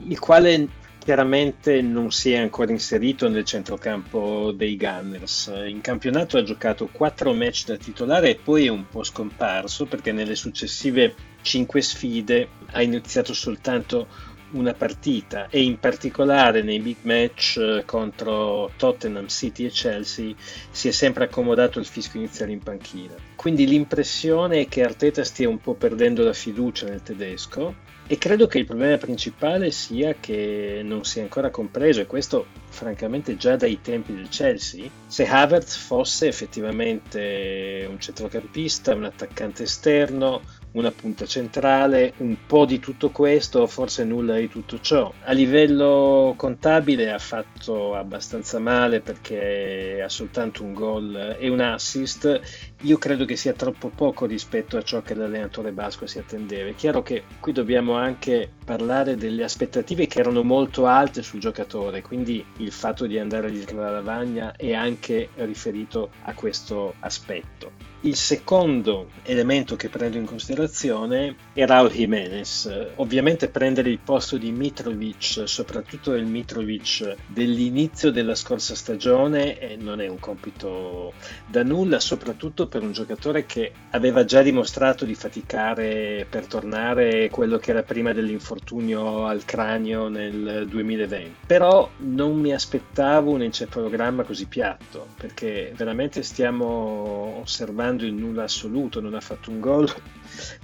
il 0.08 0.20
quale 0.20 0.68
chiaramente 1.04 1.82
non 1.82 2.12
si 2.12 2.32
è 2.32 2.38
ancora 2.38 2.72
inserito 2.72 3.28
nel 3.28 3.44
centrocampo 3.44 4.54
dei 4.54 4.78
Gunners. 4.78 5.52
In 5.68 5.82
campionato 5.82 6.38
ha 6.38 6.44
giocato 6.44 6.88
4 6.90 7.34
match 7.34 7.66
da 7.66 7.76
titolare 7.76 8.30
e 8.30 8.40
poi 8.42 8.68
è 8.68 8.70
un 8.70 8.88
po' 8.88 9.04
scomparso 9.04 9.86
perché 9.86 10.14
nelle 10.14 10.36
successive 10.36 11.14
5 11.42 11.82
sfide 11.82 12.48
ha 12.72 12.82
iniziato 12.82 13.34
soltanto 13.34 14.08
una 14.52 14.74
partita 14.74 15.50
e 15.50 15.64
in 15.64 15.78
particolare 15.78 16.62
nei 16.62 16.80
big 16.80 16.98
match 17.02 17.58
eh, 17.58 17.84
contro 17.86 18.72
Tottenham 18.78 19.28
City 19.28 19.66
e 19.66 19.70
Chelsea 19.72 20.34
si 20.70 20.88
è 20.88 20.92
sempre 20.92 21.26
accomodato 21.26 21.80
il 21.80 21.86
fischio 21.86 22.20
iniziale 22.20 22.54
in 22.54 22.60
panchina. 22.60 23.16
Quindi 23.36 23.68
l'impressione 23.68 24.62
è 24.62 24.68
che 24.68 24.84
Arteta 24.84 25.24
stia 25.24 25.50
un 25.50 25.60
po' 25.60 25.74
perdendo 25.74 26.24
la 26.24 26.34
fiducia 26.34 26.86
nel 26.86 27.02
tedesco 27.02 27.92
e 28.06 28.18
credo 28.18 28.48
che 28.48 28.60
il 28.60 28.66
problema 28.66 28.98
principale 28.98 29.72
sia 29.72 30.16
che 30.20 30.82
non 30.84 31.06
si 31.06 31.20
è 31.20 31.22
ancora 31.22 31.50
compreso, 31.50 32.02
e 32.02 32.06
questo 32.06 32.46
francamente 32.68 33.38
già 33.38 33.56
dai 33.56 33.80
tempi 33.82 34.14
del 34.14 34.30
Chelsea, 34.30 34.90
se 35.08 35.26
Havertz 35.26 35.76
fosse 35.76 36.28
effettivamente 36.28 37.88
un 37.90 38.00
centrocampista, 38.00 38.94
un 38.94 39.06
attaccante 39.06 39.64
esterno, 39.64 40.42
una 40.74 40.92
punta 40.92 41.26
centrale, 41.26 42.14
un 42.18 42.36
po' 42.46 42.66
di 42.66 42.80
tutto 42.80 43.10
questo, 43.10 43.68
forse 43.68 44.04
nulla 44.04 44.36
di 44.38 44.50
tutto 44.50 44.80
ciò. 44.80 45.12
A 45.24 45.32
livello 45.32 46.34
contabile 46.38 47.12
ha 47.12 47.20
fatto 47.20 47.96
abbastanza 47.96 48.60
male 48.60 49.02
perché 49.02 50.02
ha 50.04 50.10
soltanto 50.10 50.64
un 50.64 50.74
gol 50.74 51.38
e 51.40 51.50
un 51.50 51.60
assist. 51.60 52.40
Io 52.82 52.98
credo 52.98 53.26
che 53.26 53.36
sia 53.36 53.54
troppo 53.54 53.90
poco 53.90 54.26
rispetto 54.26 54.78
a 54.78 54.84
ciò 54.84 55.02
che 55.02 55.14
l'allenatore 55.14 55.72
basco 55.72 56.08
si 56.08 56.20
attendeva. 56.20 56.70
È 56.70 56.76
chiaro 56.76 57.02
che 57.04 57.24
qui 57.40 57.52
dobbiamo 57.52 57.94
anche 57.94 58.52
parlare 58.66 59.16
delle 59.16 59.44
aspettative 59.44 60.08
che 60.08 60.20
erano 60.20 60.44
molto 60.44 60.86
alte 60.86 61.22
sul 61.22 61.40
giocatore, 61.40 62.02
quindi 62.02 62.44
il 62.58 62.72
fatto 62.72 63.06
di 63.06 63.20
andare 63.20 63.48
a 63.48 63.52
la 63.74 63.92
lavagna 63.92 64.56
è 64.56 64.74
anche 64.74 65.30
riferito 65.36 66.10
a 66.24 66.34
questo 66.34 66.96
aspetto. 67.00 67.93
Il 68.06 68.18
secondo 68.18 69.12
elemento 69.24 69.78
che 69.78 69.88
prendo 69.88 70.18
in 70.18 70.26
considerazione 70.26 71.38
è 71.54 71.66
Raul 71.66 71.90
Jimenez. 71.90 72.70
Ovviamente 72.96 73.48
prendere 73.48 73.92
il 73.92 74.00
posto 74.00 74.36
di 74.36 74.52
Mitrovic, 74.52 75.44
soprattutto 75.46 76.12
del 76.12 76.26
Mitrovic 76.26 77.16
dell'inizio 77.28 78.12
della 78.12 78.36
scorsa 78.36 78.76
stagione, 78.76 79.58
eh, 79.58 79.78
non 79.78 80.02
è 80.02 80.10
un 80.10 80.20
compito 80.20 81.14
da 81.48 81.64
nulla, 81.64 82.02
soprattutto 82.02 82.68
per 82.68 82.82
un 82.82 82.92
giocatore 82.92 83.46
che 83.46 83.72
aveva 83.92 84.26
già 84.26 84.42
dimostrato 84.42 85.06
di 85.06 85.16
faticare 85.16 86.28
per 86.30 86.46
tornare 86.48 87.30
quello 87.30 87.58
che 87.58 87.70
era 87.70 87.84
prima 87.84 88.12
dell'infortunio 88.12 89.28
al 89.28 89.46
cranio 89.46 90.10
nel 90.10 90.68
2020. 90.68 91.36
Però 91.48 91.90
non 92.00 92.38
mi 92.38 92.52
aspettavo 92.52 93.32
un 93.32 93.44
encefalogramma 93.44 94.24
così 94.24 94.46
piatto, 94.46 95.08
perché 95.16 95.72
veramente 95.78 96.22
stiamo 96.22 97.40
osservando 97.40 97.92
giocando 97.94 98.06
in 98.06 98.16
nulla 98.18 98.44
assoluto, 98.44 99.00
non 99.00 99.14
ha 99.14 99.22
fatto 99.22 99.52
un 99.52 99.60
gol, 99.60 99.92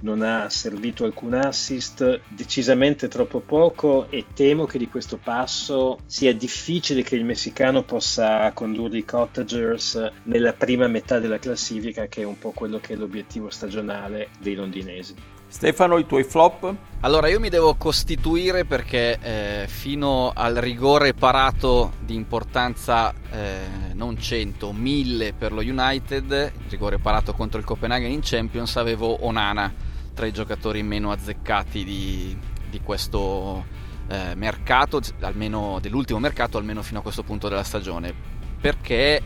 non 0.00 0.22
ha 0.22 0.48
servito 0.50 1.04
alcun 1.04 1.34
assist, 1.34 2.20
decisamente 2.28 3.08
troppo 3.08 3.40
poco 3.40 4.10
e 4.10 4.26
temo 4.34 4.66
che 4.66 4.78
di 4.78 4.88
questo 4.88 5.16
passo 5.16 5.98
sia 6.06 6.34
difficile 6.34 7.02
che 7.02 7.16
il 7.16 7.24
messicano 7.24 7.82
possa 7.84 8.50
condurre 8.52 8.98
i 8.98 9.04
Cottagers 9.04 10.10
nella 10.24 10.52
prima 10.52 10.88
metà 10.88 11.18
della 11.18 11.38
classifica, 11.38 12.06
che 12.06 12.22
è 12.22 12.24
un 12.24 12.38
po' 12.38 12.50
quello 12.50 12.78
che 12.78 12.94
è 12.94 12.96
l'obiettivo 12.96 13.50
stagionale 13.50 14.28
dei 14.38 14.54
londinesi. 14.54 15.39
Stefano, 15.50 15.98
i 15.98 16.06
tuoi 16.06 16.22
flop? 16.22 16.72
Allora, 17.00 17.26
io 17.26 17.40
mi 17.40 17.48
devo 17.48 17.74
costituire 17.74 18.64
perché 18.64 19.18
eh, 19.20 19.66
fino 19.66 20.30
al 20.32 20.54
rigore 20.54 21.12
parato 21.12 21.94
di 21.98 22.14
importanza 22.14 23.12
eh, 23.32 23.92
non 23.94 24.16
100, 24.16 24.72
1000 24.72 25.32
per 25.32 25.52
lo 25.52 25.60
United, 25.60 26.52
rigore 26.68 26.98
parato 26.98 27.32
contro 27.32 27.58
il 27.58 27.66
Copenaghen 27.66 28.12
in 28.12 28.20
Champions, 28.22 28.76
avevo 28.76 29.24
Onana 29.24 29.74
tra 30.14 30.24
i 30.24 30.32
giocatori 30.32 30.84
meno 30.84 31.10
azzeccati 31.10 31.82
di, 31.82 32.38
di 32.70 32.80
questo 32.80 33.64
eh, 34.06 34.36
mercato, 34.36 35.00
almeno 35.18 35.78
dell'ultimo 35.80 36.20
mercato, 36.20 36.58
almeno 36.58 36.82
fino 36.82 37.00
a 37.00 37.02
questo 37.02 37.24
punto 37.24 37.48
della 37.48 37.64
stagione. 37.64 38.14
Perché 38.60 39.20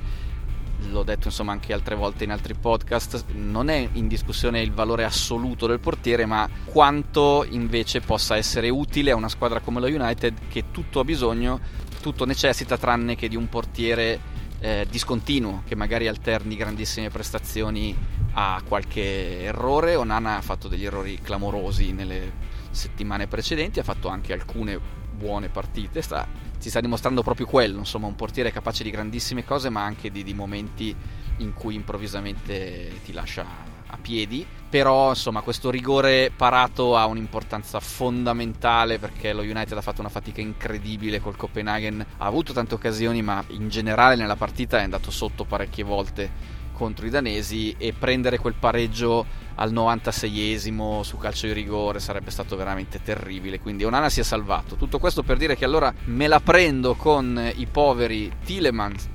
l'ho 0.91 1.03
detto 1.03 1.29
insomma 1.29 1.53
anche 1.53 1.73
altre 1.73 1.95
volte 1.95 2.25
in 2.25 2.31
altri 2.31 2.55
podcast, 2.55 3.25
non 3.33 3.69
è 3.69 3.88
in 3.93 4.09
discussione 4.09 4.61
il 4.61 4.73
valore 4.73 5.05
assoluto 5.05 5.67
del 5.67 5.81
portiere, 5.81 6.26
ma 6.26 6.49
quanto 6.64 7.45
invece 7.49 8.00
possa 8.00 8.37
essere 8.37 8.69
utile 8.69 9.11
a 9.11 9.17
una 9.17 9.29
squadra 9.29 9.61
come 9.61 9.81
lo 9.81 9.87
United 9.87 10.49
che 10.49 10.64
tutto 10.71 11.00
ha 11.00 11.05
bisogno, 11.05 11.61
tutto 12.00 12.25
necessita 12.25 12.76
tranne 12.76 13.17
che 13.17 13.29
di 13.29 13.37
un 13.37 13.49
portiere 13.49 14.33
eh, 14.61 14.87
discontinuo 14.88 15.62
che 15.67 15.75
magari 15.75 16.09
alterni 16.09 16.57
grandissime 16.57 17.11
prestazioni 17.11 17.97
a 18.33 18.62
qualche 18.67 19.43
errore. 19.43 19.95
Onana 19.95 20.37
ha 20.37 20.43
fatto 20.43 20.69
degli 20.69 20.85
errori 20.85 21.19
clamorosi 21.21 21.93
nelle 21.93 22.33
settimane 22.71 23.26
precedenti, 23.26 23.79
ha 23.79 23.85
fatto 23.85 24.09
anche 24.09 24.33
alcune 24.33 24.79
buone 25.14 25.49
partite, 25.49 26.03
sta 26.03 26.26
si 26.64 26.71
sta 26.71 26.80
dimostrando 26.80 27.23
proprio 27.23 27.44
quello, 27.44 27.80
insomma 27.80 28.06
un 28.06 28.14
portiere 28.14 28.50
capace 28.50 28.83
di 28.83 28.88
grandissime 28.90 29.44
cose 29.44 29.68
ma 29.68 29.83
anche 29.83 30.11
di, 30.11 30.23
di 30.23 30.33
momenti 30.33 30.97
in 31.37 31.52
cui 31.52 31.75
improvvisamente 31.75 33.00
ti 33.04 33.12
lascia 33.12 33.44
a 33.87 33.99
piedi, 34.00 34.47
però 34.71 35.11
insomma 35.11 35.42
questo 35.42 35.68
rigore 35.68 36.33
parato 36.35 36.97
ha 36.97 37.04
un'importanza 37.04 37.80
fondamentale 37.80 38.99
perché 38.99 39.35
lo 39.35 39.42
United 39.42 39.76
ha 39.76 39.83
fatto 39.83 40.00
una 40.00 40.09
fatica 40.09 40.40
incredibile 40.40 41.21
col 41.21 41.37
Copenaghen, 41.37 42.02
ha 42.16 42.25
avuto 42.25 42.54
tante 42.54 42.73
occasioni 42.73 43.21
ma 43.21 43.44
in 43.49 43.68
generale 43.68 44.16
nella 44.16 44.37
partita 44.37 44.78
è 44.78 44.85
andato 44.85 45.11
sotto 45.11 45.44
parecchie 45.44 45.85
volte 45.85 46.30
contro 46.73 47.04
i 47.04 47.11
danesi. 47.11 47.75
E 47.76 47.92
prendere 47.92 48.38
quel 48.38 48.54
pareggio 48.54 49.26
al 49.56 49.73
96esimo 49.73 51.02
su 51.02 51.16
calcio 51.16 51.46
di 51.46 51.52
rigore 51.52 52.00
sarebbe 52.00 52.30
stato 52.30 52.56
veramente 52.56 53.02
terribile. 53.02 53.61
Quindi 53.61 53.84
Onana 53.84 54.08
si 54.08 54.20
è 54.20 54.25
salvato. 54.25 54.76
Tutto 54.76 54.99
questo 54.99 55.23
per 55.23 55.37
dire 55.37 55.56
che 55.56 55.64
allora 55.64 55.92
me 56.04 56.26
la 56.26 56.40
prendo 56.40 56.94
con 56.94 57.52
i 57.54 57.66
poveri 57.66 58.32
Tillemans 58.44 59.08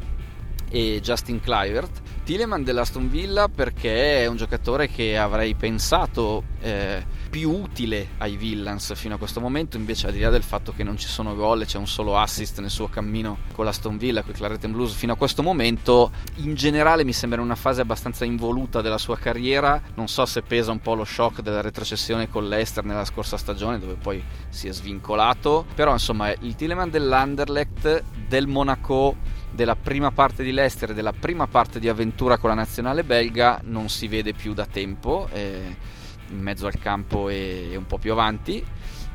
e 0.70 1.00
Justin 1.02 1.40
Clivert. 1.40 2.02
Tileman 2.24 2.64
dell'Aston 2.64 3.10
Villa 3.10 3.48
perché 3.48 4.24
è 4.24 4.28
un 4.28 4.38
giocatore 4.38 4.88
che 4.88 5.18
avrei 5.18 5.56
pensato 5.56 6.44
eh, 6.62 7.04
più 7.30 7.52
utile 7.52 8.10
ai 8.18 8.36
Villans 8.36 8.94
fino 8.96 9.16
a 9.16 9.18
questo 9.18 9.40
momento, 9.40 9.78
invece 9.78 10.08
al 10.08 10.14
di 10.14 10.20
là 10.20 10.30
del 10.30 10.44
fatto 10.44 10.74
che 10.74 10.84
non 10.84 10.98
ci 10.98 11.08
sono 11.08 11.36
gol 11.36 11.62
e 11.62 11.66
c'è 11.66 11.78
un 11.78 11.88
solo 11.88 12.18
assist 12.18 12.60
nel 12.60 12.70
suo 12.70 12.88
cammino 12.88 13.40
con 13.54 13.66
l'Aston 13.66 13.98
Villa, 13.98 14.22
con 14.22 14.32
i 14.32 14.34
Claret 14.34 14.68
Blues 14.68 14.94
fino 14.94 15.14
a 15.14 15.16
questo 15.16 15.44
momento, 15.44 16.12
in 16.38 16.56
generale 16.56 17.04
mi 17.04 17.14
sembra 17.14 17.42
una 17.42 17.56
fase 17.56 17.82
abbastanza 17.82 18.26
involuta 18.26 18.82
della 18.82 18.98
sua 18.98 19.18
carriera, 19.18 19.82
non 19.96 20.08
so 20.08 20.26
se 20.26 20.42
pesa 20.42 20.72
un 20.72 20.80
po' 20.80 20.96
lo 20.96 21.06
shock 21.06 21.42
della 21.42 21.62
retrocessione 21.62 22.30
con 22.30 22.48
l'Ester 22.48 22.84
nella 22.84 23.06
scorsa 23.06 23.38
stagione 23.38 23.80
dove 23.80 23.96
poi 23.96 24.24
si 24.50 24.68
è 24.68 24.72
svincolato, 24.72 25.66
però 25.76 25.94
insomma 25.94 26.32
il 26.32 26.56
Tileman 26.56 26.90
dell'Anderlecht, 26.90 28.04
del 28.28 28.48
Monaco 28.48 29.16
della 29.52 29.76
prima 29.76 30.12
parte 30.12 30.44
di 30.44 30.52
Leicester 30.52 30.92
e 30.92 30.94
della 30.94 31.14
prima 31.14 31.48
parte 31.48 31.80
di 31.80 31.90
avventura 31.90 32.38
con 32.38 32.50
la 32.50 32.56
nazionale 32.56 33.04
belga 33.04 33.60
non 33.64 33.90
si 33.90 34.08
vede 34.08 34.34
più 34.34 34.54
da 34.54 34.66
tempo, 34.66 35.28
eh, 35.32 35.98
in 36.30 36.40
mezzo 36.40 36.68
al 36.68 36.78
campo 36.80 37.30
e, 37.30 37.76
un 37.76 37.86
po' 37.86 37.98
più 37.98 38.12
avanti 38.12 38.64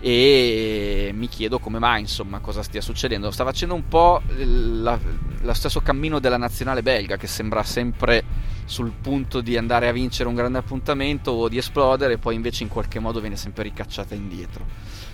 e 0.00 1.11
mi 1.14 1.28
chiedo 1.28 1.59
come 1.59 1.78
mai, 1.78 2.00
insomma, 2.00 2.40
cosa 2.40 2.62
stia 2.62 2.80
succedendo. 2.80 3.30
Sta 3.30 3.44
facendo 3.44 3.75
un 3.75 3.88
po' 3.88 4.21
lo 4.37 5.54
stesso 5.54 5.80
cammino 5.80 6.18
della 6.18 6.37
nazionale 6.37 6.83
belga 6.83 7.16
che 7.16 7.26
sembra 7.26 7.62
sempre 7.62 8.23
sul 8.66 8.92
punto 9.00 9.40
di 9.40 9.56
andare 9.56 9.88
a 9.88 9.92
vincere 9.92 10.28
un 10.28 10.35
grande 10.35 10.59
appuntamento 10.59 11.30
o 11.30 11.49
di 11.49 11.59
esplodere 11.59 12.14
e 12.14 12.18
poi 12.18 12.35
invece 12.35 12.62
in 12.62 12.68
qualche 12.68 12.99
modo 12.99 13.21
viene 13.21 13.37
sempre 13.37 13.62
ricacciata 13.62 14.14
indietro. 14.14 14.66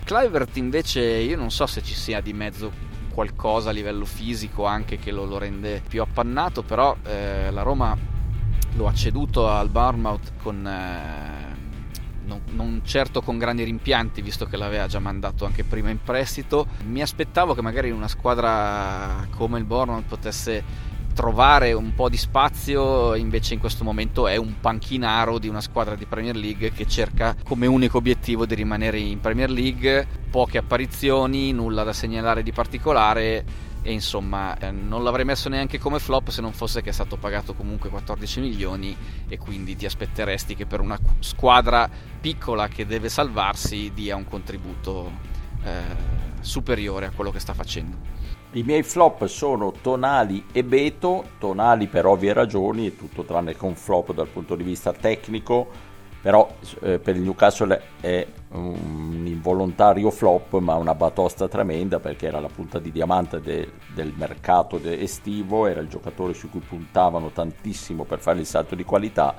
Clivert 0.05 0.57
invece 0.57 1.03
io 1.03 1.37
non 1.37 1.51
so 1.51 1.67
se 1.67 1.83
ci 1.83 1.95
sia 1.95 2.21
di 2.21 2.33
mezzo 2.33 2.73
qualcosa 3.13 3.71
a 3.71 3.73
livello 3.73 4.05
fisico 4.05 4.65
anche 4.65 4.99
che 4.99 5.11
lo, 5.13 5.25
lo 5.25 5.39
rende 5.39 5.83
più 5.87 6.01
appannato, 6.01 6.63
però 6.63 6.97
eh, 7.05 7.51
la 7.51 7.63
Roma 7.63 7.97
lo 8.75 8.87
ha 8.87 8.95
ceduto 8.95 9.49
al 9.49 9.69
Bournemouth 9.69 10.33
con... 10.43 10.67
Eh, 10.67 11.30
non, 12.25 12.41
non, 12.51 12.81
certo 12.85 13.23
con 13.23 13.39
grandi 13.39 13.65
rimpianti, 13.65 14.23
visto 14.23 14.47
che 14.47 14.57
l'aveva 14.57 14.87
già 14.87 14.99
mandato 14.99 15.45
anche 15.45 15.65
prima 15.65 15.91
in 15.91 16.03
prestito. 16.03 16.67
Mi 16.85 17.03
aspettavo 17.03 17.55
che 17.55 17.63
magari 17.63 17.91
una 17.91 18.09
squadra 18.09 19.27
come 19.37 19.59
il 19.59 19.65
Bournemouth 19.65 20.07
potesse 20.07 20.89
trovare 21.13 21.73
un 21.73 21.93
po' 21.95 22.09
di 22.09 22.17
spazio, 22.17 23.15
invece 23.15 23.55
in 23.55 23.61
questo 23.61 23.85
momento 23.85 24.27
è 24.27 24.37
un 24.37 24.55
panchinaro 24.61 25.39
di 25.39 25.49
una 25.49 25.61
squadra 25.61 25.95
di 25.95 26.07
Premier 26.07 26.37
League 26.37 26.73
che 26.73 26.87
cerca 26.87 27.37
come 27.43 27.67
unico 27.67 27.99
obiettivo 27.99 28.47
di 28.47 28.55
rimanere 28.55 28.99
in 28.99 29.21
Premier 29.21 29.51
League, 29.51 30.07
poche 30.31 30.59
apparizioni, 30.59 31.53
nulla 31.53 31.83
da 31.83 31.93
segnalare 31.93 32.43
di 32.43 32.53
particolare 32.53 33.45
e 33.83 33.93
insomma 33.93 34.59
eh, 34.59 34.71
non 34.71 35.03
l'avrei 35.03 35.25
messo 35.25 35.49
neanche 35.49 35.79
come 35.79 35.99
flop 35.99 36.29
se 36.29 36.41
non 36.41 36.53
fosse 36.53 36.83
che 36.83 36.91
è 36.91 36.93
stato 36.93 37.17
pagato 37.17 37.55
comunque 37.55 37.89
14 37.89 38.41
milioni 38.41 38.97
e 39.29 39.39
quindi 39.39 39.77
ti 39.77 39.87
aspetteresti 39.87 40.55
che 40.55 40.67
per 40.67 40.81
una 40.81 40.99
squadra 41.21 41.89
piccola 42.21 42.69
che 42.69 42.87
deve 42.87 43.09
salvarsi 43.09 43.93
dia 43.95 44.17
un 44.17 44.27
contributo 44.27 45.11
eh, 45.65 45.81
superiore 46.41 47.07
a 47.07 47.11
quello 47.11 47.31
che 47.31 47.39
sta 47.39 47.55
facendo. 47.55 48.19
I 48.53 48.65
miei 48.65 48.83
flop 48.83 49.27
sono 49.27 49.73
Tonali 49.81 50.47
e 50.51 50.65
Beto, 50.65 51.25
Tonali 51.39 51.87
per 51.87 52.07
ovvie 52.07 52.33
ragioni, 52.33 52.97
tutto 52.97 53.23
tranne 53.23 53.55
che 53.55 53.65
un 53.65 53.77
flop 53.77 54.13
dal 54.13 54.27
punto 54.27 54.57
di 54.57 54.65
vista 54.65 54.93
tecnico, 54.93 55.69
però 56.21 56.53
eh, 56.81 56.99
per 56.99 57.15
il 57.15 57.23
Newcastle 57.23 57.81
è 58.01 58.27
un 58.53 59.23
involontario 59.27 60.11
flop 60.11 60.59
ma 60.59 60.75
una 60.75 60.95
batosta 60.95 61.47
tremenda 61.47 62.01
perché 62.01 62.27
era 62.27 62.41
la 62.41 62.49
punta 62.49 62.79
di 62.79 62.91
diamante 62.91 63.41
de, 63.41 63.71
del 63.95 64.13
mercato 64.17 64.79
de 64.79 65.01
estivo, 65.01 65.67
era 65.67 65.81
il 65.81 65.89
giocatore 65.89 66.35
su 66.35 66.51
cui 66.51 66.61
puntavano 66.61 67.31
tantissimo 67.31 68.05
per 68.05 68.19
fare 68.19 68.41
il 68.41 68.47
salto 68.47 68.75
di 68.75 68.85
qualità. 68.85 69.35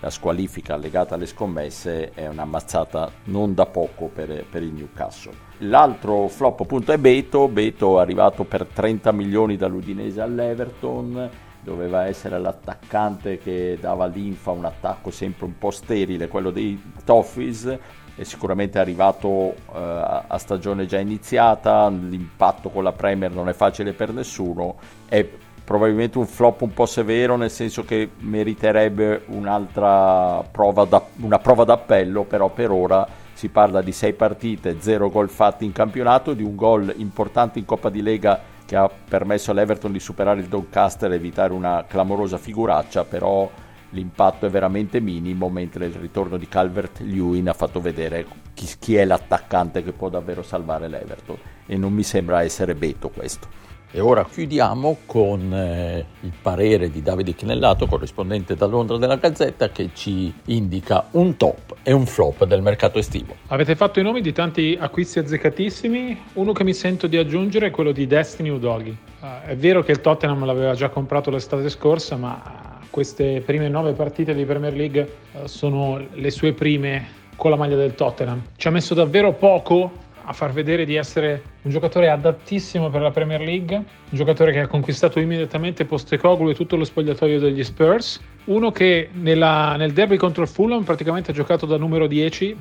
La 0.00 0.10
squalifica 0.10 0.76
legata 0.76 1.16
alle 1.16 1.26
scommesse 1.26 2.12
è 2.12 2.28
una 2.28 2.44
mazzata 2.44 3.10
non 3.24 3.52
da 3.54 3.66
poco 3.66 4.06
per, 4.06 4.44
per 4.48 4.62
il 4.62 4.72
Newcastle. 4.72 5.46
L'altro 5.58 6.28
flop 6.28 6.60
appunto 6.60 6.92
è 6.92 6.98
Beto, 6.98 7.48
Beto 7.48 7.98
è 7.98 8.02
arrivato 8.02 8.44
per 8.44 8.64
30 8.64 9.10
milioni 9.10 9.56
dall'Udinese 9.56 10.20
all'Everton, 10.20 11.28
doveva 11.60 12.06
essere 12.06 12.38
l'attaccante 12.38 13.38
che 13.38 13.76
dava 13.80 14.06
linfa 14.06 14.52
a 14.52 14.54
un 14.54 14.66
attacco 14.66 15.10
sempre 15.10 15.46
un 15.46 15.58
po' 15.58 15.72
sterile, 15.72 16.28
quello 16.28 16.50
dei 16.50 16.80
Toffees, 17.04 17.78
è 18.18 18.24
sicuramente 18.24 18.80
arrivato 18.80 19.54
eh, 19.72 20.24
a 20.26 20.38
stagione 20.38 20.86
già 20.86 20.98
iniziata, 20.98 21.88
l'impatto 21.88 22.68
con 22.68 22.82
la 22.82 22.90
Premier 22.90 23.30
non 23.32 23.48
è 23.48 23.52
facile 23.52 23.92
per 23.92 24.12
nessuno, 24.12 24.74
è 25.08 25.24
probabilmente 25.62 26.18
un 26.18 26.26
flop 26.26 26.62
un 26.62 26.72
po' 26.72 26.86
severo 26.86 27.36
nel 27.36 27.50
senso 27.50 27.84
che 27.84 28.10
meriterebbe 28.18 29.22
un'altra 29.26 30.42
prova, 30.50 30.84
da, 30.84 31.04
una 31.20 31.38
prova 31.38 31.62
d'appello, 31.62 32.24
però 32.24 32.48
per 32.48 32.72
ora 32.72 33.06
si 33.34 33.50
parla 33.50 33.82
di 33.82 33.92
sei 33.92 34.14
partite, 34.14 34.80
zero 34.80 35.10
gol 35.10 35.28
fatti 35.28 35.64
in 35.64 35.70
campionato, 35.70 36.34
di 36.34 36.42
un 36.42 36.56
gol 36.56 36.92
importante 36.96 37.60
in 37.60 37.66
Coppa 37.66 37.88
di 37.88 38.02
Lega 38.02 38.40
che 38.66 38.74
ha 38.74 38.90
permesso 39.08 39.52
all'Everton 39.52 39.92
di 39.92 40.00
superare 40.00 40.40
il 40.40 40.46
Doncaster 40.46 41.12
e 41.12 41.14
evitare 41.14 41.52
una 41.52 41.84
clamorosa 41.86 42.36
figuraccia, 42.36 43.04
però 43.04 43.48
l'impatto 43.90 44.46
è 44.46 44.50
veramente 44.50 45.00
minimo, 45.00 45.48
mentre 45.48 45.86
il 45.86 45.94
ritorno 45.94 46.36
di 46.36 46.48
Calvert-Lewin 46.48 47.48
ha 47.48 47.54
fatto 47.54 47.80
vedere 47.80 48.26
chi, 48.54 48.68
chi 48.78 48.96
è 48.96 49.04
l'attaccante 49.04 49.82
che 49.82 49.92
può 49.92 50.08
davvero 50.08 50.42
salvare 50.42 50.88
l'Everton 50.88 51.36
e 51.66 51.76
non 51.76 51.92
mi 51.92 52.02
sembra 52.02 52.42
essere 52.42 52.74
Beto 52.74 53.08
questo. 53.10 53.66
E 53.90 54.00
ora 54.00 54.22
chiudiamo 54.22 54.98
con 55.06 55.50
eh, 55.50 56.04
il 56.20 56.32
parere 56.42 56.90
di 56.90 57.00
Davide 57.00 57.32
Chinellato, 57.32 57.86
corrispondente 57.86 58.54
da 58.54 58.66
Londra 58.66 58.98
della 58.98 59.16
Gazzetta, 59.16 59.70
che 59.70 59.90
ci 59.94 60.30
indica 60.46 61.06
un 61.12 61.38
top 61.38 61.76
e 61.82 61.92
un 61.92 62.04
flop 62.04 62.44
del 62.44 62.60
mercato 62.60 62.98
estivo. 62.98 63.34
Avete 63.46 63.76
fatto 63.76 63.98
i 63.98 64.02
nomi 64.02 64.20
di 64.20 64.32
tanti 64.32 64.76
acquisti 64.78 65.20
azzeccatissimi, 65.20 66.24
uno 66.34 66.52
che 66.52 66.64
mi 66.64 66.74
sento 66.74 67.06
di 67.06 67.16
aggiungere 67.16 67.68
è 67.68 67.70
quello 67.70 67.92
di 67.92 68.06
Destiny 68.06 68.50
Udogi. 68.50 68.94
Uh, 69.20 69.46
è 69.46 69.56
vero 69.56 69.82
che 69.82 69.92
il 69.92 70.02
Tottenham 70.02 70.44
l'aveva 70.44 70.74
già 70.74 70.90
comprato 70.90 71.30
l'estate 71.30 71.70
scorsa, 71.70 72.16
ma 72.16 72.67
queste 72.90 73.42
prime 73.44 73.68
nove 73.68 73.92
partite 73.92 74.34
di 74.34 74.44
Premier 74.44 74.74
League 74.74 75.12
uh, 75.32 75.46
sono 75.46 76.04
le 76.12 76.30
sue 76.30 76.52
prime 76.52 77.16
con 77.36 77.50
la 77.50 77.56
maglia 77.56 77.76
del 77.76 77.94
Tottenham. 77.94 78.42
Ci 78.56 78.68
ha 78.68 78.70
messo 78.70 78.94
davvero 78.94 79.32
poco 79.32 80.06
a 80.24 80.32
far 80.34 80.52
vedere 80.52 80.84
di 80.84 80.94
essere 80.94 81.42
un 81.62 81.70
giocatore 81.70 82.10
adattissimo 82.10 82.90
per 82.90 83.00
la 83.00 83.10
Premier 83.10 83.40
League, 83.40 83.74
un 83.76 83.84
giocatore 84.10 84.52
che 84.52 84.60
ha 84.60 84.66
conquistato 84.66 85.20
immediatamente 85.20 85.86
Postecoglou 85.86 86.50
e 86.50 86.54
tutto 86.54 86.76
lo 86.76 86.84
spogliatoio 86.84 87.40
degli 87.40 87.64
Spurs, 87.64 88.20
uno 88.44 88.70
che 88.70 89.08
nella, 89.12 89.76
nel 89.76 89.92
derby 89.92 90.16
contro 90.16 90.42
il 90.42 90.48
Fulham 90.48 90.84
praticamente 90.84 91.30
ha 91.30 91.34
giocato 91.34 91.64
da 91.64 91.78
numero 91.78 92.06
10 92.06 92.56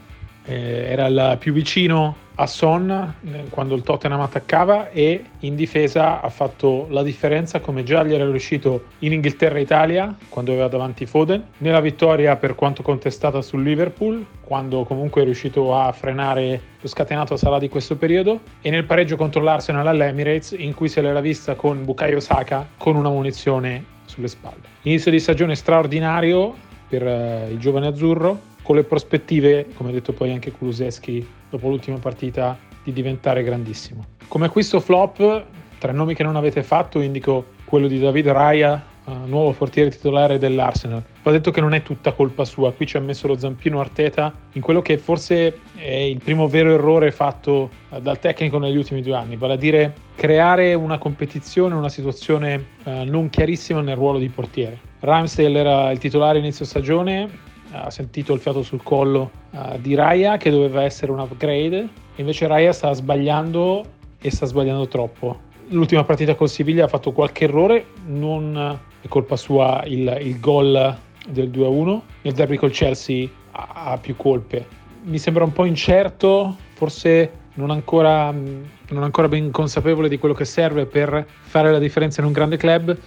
eh, 0.47 0.87
era 0.89 1.07
il 1.07 1.37
più 1.39 1.53
vicino 1.53 2.25
a 2.39 2.47
Son 2.47 2.89
eh, 2.89 3.45
quando 3.49 3.75
il 3.75 3.81
Tottenham 3.81 4.21
attaccava 4.21 4.89
e 4.89 5.23
in 5.39 5.55
difesa 5.55 6.21
ha 6.21 6.29
fatto 6.29 6.87
la 6.89 7.03
differenza 7.03 7.59
come 7.59 7.83
già 7.83 8.03
gli 8.03 8.13
era 8.13 8.29
riuscito 8.29 8.85
in 8.99 9.13
Inghilterra 9.13 9.57
e 9.57 9.61
Italia 9.61 10.15
quando 10.29 10.51
aveva 10.51 10.67
davanti 10.67 11.05
Foden, 11.05 11.43
nella 11.57 11.81
vittoria 11.81 12.35
per 12.35 12.55
quanto 12.55 12.83
contestata 12.83 13.41
sul 13.41 13.63
Liverpool 13.63 14.25
quando 14.41 14.83
comunque 14.83 15.21
è 15.21 15.25
riuscito 15.25 15.75
a 15.75 15.91
frenare 15.91 16.61
lo 16.79 16.87
scatenato 16.87 17.35
Salah 17.35 17.59
di 17.59 17.69
questo 17.69 17.97
periodo 17.97 18.41
e 18.61 18.69
nel 18.69 18.85
pareggio 18.85 19.15
contro 19.15 19.41
l'Arsenal 19.41 19.87
all'Emirates 19.87 20.55
in 20.57 20.73
cui 20.73 20.89
se 20.89 21.01
l'era 21.01 21.21
vista 21.21 21.55
con 21.55 21.83
Bukayo 21.83 22.19
Saka 22.19 22.67
con 22.77 22.95
una 22.95 23.09
munizione 23.09 23.83
sulle 24.05 24.27
spalle. 24.27 24.61
Inizio 24.83 25.11
di 25.11 25.19
stagione 25.19 25.55
straordinario 25.55 26.55
per 26.87 27.03
uh, 27.03 27.51
il 27.51 27.57
giovane 27.57 27.87
azzurro 27.87 28.55
con 28.67 28.75
le 28.75 28.83
prospettive, 28.83 29.67
come 29.75 29.91
ha 29.91 29.93
detto 29.93 30.11
poi 30.11 30.29
anche 30.29 30.51
Kuluseschi 30.51 31.25
dopo 31.49 31.69
l'ultima 31.69 31.99
partita, 31.99 32.57
di 32.83 32.91
diventare 32.91 33.41
grandissimo. 33.41 34.03
Come 34.27 34.47
acquisto 34.47 34.81
flop, 34.81 35.45
tra 35.77 35.93
i 35.93 35.95
nomi 35.95 36.13
che 36.13 36.23
non 36.23 36.35
avete 36.35 36.63
fatto, 36.63 36.99
indico 36.99 37.45
quello 37.63 37.87
di 37.87 37.97
David 37.97 38.27
Raya, 38.27 38.85
uh, 39.05 39.11
nuovo 39.25 39.53
portiere 39.53 39.89
titolare 39.89 40.37
dell'Arsenal. 40.37 41.01
Va 41.23 41.31
detto 41.31 41.49
che 41.51 41.61
non 41.61 41.73
è 41.73 41.81
tutta 41.81 42.11
colpa 42.11 42.43
sua, 42.43 42.73
qui 42.73 42.85
ci 42.85 42.97
ha 42.97 42.99
messo 42.99 43.27
lo 43.27 43.37
zampino 43.37 43.79
Arteta 43.79 44.33
in 44.51 44.61
quello 44.61 44.81
che 44.81 44.97
forse 44.97 45.61
è 45.75 45.89
il 45.89 46.19
primo 46.21 46.49
vero 46.49 46.73
errore 46.73 47.11
fatto 47.11 47.69
uh, 47.87 48.01
dal 48.01 48.19
tecnico 48.19 48.57
negli 48.57 48.75
ultimi 48.75 49.01
due 49.01 49.15
anni, 49.15 49.37
vale 49.37 49.53
a 49.53 49.57
dire 49.57 49.93
creare 50.13 50.73
una 50.73 50.97
competizione, 50.97 51.73
una 51.73 51.87
situazione 51.87 52.65
uh, 52.83 53.03
non 53.05 53.29
chiarissima 53.29 53.79
nel 53.79 53.95
ruolo 53.95 54.19
di 54.19 54.27
portiere. 54.27 54.77
Ramsdale 54.99 55.57
era 55.57 55.89
il 55.91 55.99
titolare 55.99 56.39
inizio 56.39 56.65
stagione, 56.65 57.45
ha 57.71 57.89
sentito 57.89 58.33
il 58.33 58.39
fiato 58.39 58.63
sul 58.63 58.81
collo 58.83 59.31
uh, 59.51 59.77
di 59.79 59.95
Raya 59.95 60.37
che 60.37 60.49
doveva 60.49 60.83
essere 60.83 61.11
un 61.11 61.19
upgrade, 61.19 61.87
invece 62.15 62.47
Raya 62.47 62.71
sta 62.71 62.93
sbagliando 62.93 63.85
e 64.19 64.31
sta 64.31 64.45
sbagliando 64.45 64.87
troppo. 64.87 65.45
L'ultima 65.69 66.03
partita 66.03 66.35
con 66.35 66.47
Siviglia 66.47 66.85
ha 66.85 66.87
fatto 66.87 67.11
qualche 67.11 67.43
errore, 67.43 67.87
non 68.05 68.79
è 69.01 69.07
colpa 69.07 69.35
sua 69.35 69.83
il, 69.85 70.17
il 70.21 70.39
gol 70.39 70.97
del 71.27 71.49
2-1, 71.49 72.01
nel 72.21 72.33
derby 72.33 72.55
col 72.55 72.71
Chelsea 72.71 73.27
ha, 73.51 73.91
ha 73.91 73.97
più 73.97 74.15
colpe. 74.15 74.65
Mi 75.03 75.17
sembra 75.17 75.43
un 75.43 75.51
po' 75.51 75.65
incerto, 75.65 76.55
forse 76.73 77.31
non 77.55 77.69
ancora, 77.71 78.31
non 78.31 79.03
ancora 79.03 79.27
ben 79.27 79.51
consapevole 79.51 80.09
di 80.09 80.17
quello 80.17 80.33
che 80.33 80.45
serve 80.45 80.85
per 80.85 81.25
fare 81.41 81.71
la 81.71 81.79
differenza 81.79 82.21
in 82.21 82.27
un 82.27 82.33
grande 82.33 82.57
club 82.57 82.97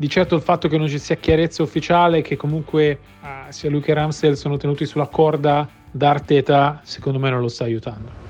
di 0.00 0.08
certo 0.08 0.34
il 0.34 0.40
fatto 0.40 0.66
che 0.66 0.78
non 0.78 0.88
ci 0.88 0.98
sia 0.98 1.16
chiarezza 1.16 1.62
ufficiale, 1.62 2.22
che 2.22 2.34
comunque 2.34 3.00
uh, 3.20 3.26
sia 3.50 3.68
lui 3.68 3.82
che 3.82 3.92
Ramsdale 3.92 4.34
sono 4.34 4.56
tenuti 4.56 4.86
sulla 4.86 5.06
corda 5.08 5.68
da 5.90 6.08
Arteta, 6.08 6.80
secondo 6.84 7.18
me 7.18 7.28
non 7.28 7.42
lo 7.42 7.48
sta 7.48 7.64
aiutando. 7.64 8.29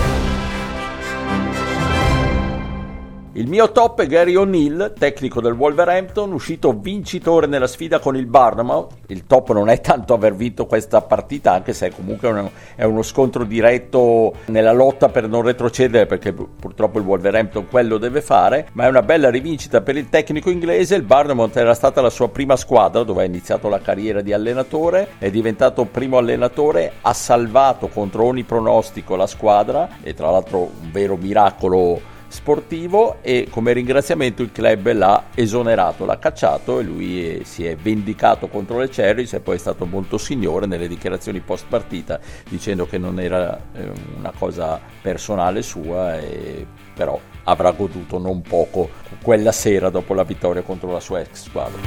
Il 3.33 3.47
mio 3.47 3.71
top 3.71 4.01
è 4.01 4.07
Gary 4.07 4.35
O'Neill, 4.35 4.91
tecnico 4.99 5.39
del 5.39 5.53
Wolverhampton, 5.53 6.33
uscito 6.33 6.73
vincitore 6.73 7.47
nella 7.47 7.65
sfida 7.65 7.99
con 7.99 8.17
il 8.17 8.25
Barnamouth. 8.25 8.91
Il 9.07 9.25
top 9.25 9.53
non 9.53 9.69
è 9.69 9.79
tanto 9.79 10.13
aver 10.13 10.35
vinto 10.35 10.65
questa 10.65 10.99
partita, 10.99 11.53
anche 11.53 11.71
se 11.71 11.93
comunque 11.95 12.27
è 12.27 12.31
uno, 12.31 12.51
è 12.75 12.83
uno 12.83 13.01
scontro 13.03 13.45
diretto 13.45 14.33
nella 14.47 14.73
lotta 14.73 15.07
per 15.07 15.29
non 15.29 15.43
retrocedere, 15.43 16.07
perché 16.07 16.33
purtroppo 16.33 16.99
il 16.99 17.05
Wolverhampton 17.05 17.69
quello 17.69 17.97
deve 17.97 18.19
fare, 18.19 18.67
ma 18.73 18.83
è 18.83 18.89
una 18.89 19.01
bella 19.01 19.29
rivincita 19.29 19.79
per 19.79 19.95
il 19.95 20.09
tecnico 20.09 20.49
inglese. 20.49 20.95
Il 20.95 21.03
Barnamouth 21.03 21.55
era 21.55 21.73
stata 21.73 22.01
la 22.01 22.09
sua 22.09 22.27
prima 22.27 22.57
squadra, 22.57 23.03
dove 23.03 23.21
ha 23.21 23.25
iniziato 23.25 23.69
la 23.69 23.79
carriera 23.79 24.19
di 24.19 24.33
allenatore, 24.33 25.11
è 25.19 25.29
diventato 25.29 25.85
primo 25.85 26.17
allenatore, 26.17 26.95
ha 26.99 27.13
salvato 27.13 27.87
contro 27.87 28.25
ogni 28.25 28.43
pronostico 28.43 29.15
la 29.15 29.25
squadra 29.25 29.87
e 30.03 30.13
tra 30.13 30.29
l'altro 30.31 30.59
un 30.59 30.91
vero 30.91 31.15
miracolo 31.15 32.19
sportivo 32.31 33.17
e 33.21 33.47
come 33.49 33.73
ringraziamento 33.73 34.41
il 34.41 34.51
club 34.51 34.91
l'ha 34.93 35.25
esonerato, 35.35 36.05
l'ha 36.05 36.17
cacciato 36.17 36.79
e 36.79 36.83
lui 36.83 37.41
si 37.43 37.65
è 37.65 37.75
vendicato 37.75 38.47
contro 38.47 38.79
le 38.79 38.89
Cherries 38.89 39.33
e 39.33 39.39
poi 39.39 39.55
è 39.55 39.59
stato 39.59 39.85
molto 39.85 40.17
signore 40.17 40.65
nelle 40.65 40.87
dichiarazioni 40.87 41.39
post 41.41 41.65
partita 41.67 42.19
dicendo 42.49 42.87
che 42.87 42.97
non 42.97 43.19
era 43.19 43.59
eh, 43.73 43.91
una 44.17 44.31
cosa 44.37 44.79
personale 45.01 45.61
sua 45.61 46.17
e 46.19 46.65
però 46.93 47.19
avrà 47.43 47.71
goduto 47.71 48.17
non 48.17 48.41
poco 48.41 48.89
quella 49.21 49.51
sera 49.51 49.89
dopo 49.89 50.13
la 50.13 50.23
vittoria 50.23 50.61
contro 50.61 50.91
la 50.91 50.99
sua 50.99 51.19
ex 51.19 51.43
squadra. 51.43 51.79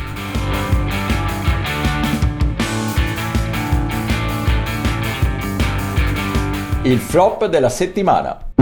Il 6.82 6.98
flop 6.98 7.46
della 7.46 7.70
settimana. 7.70 8.52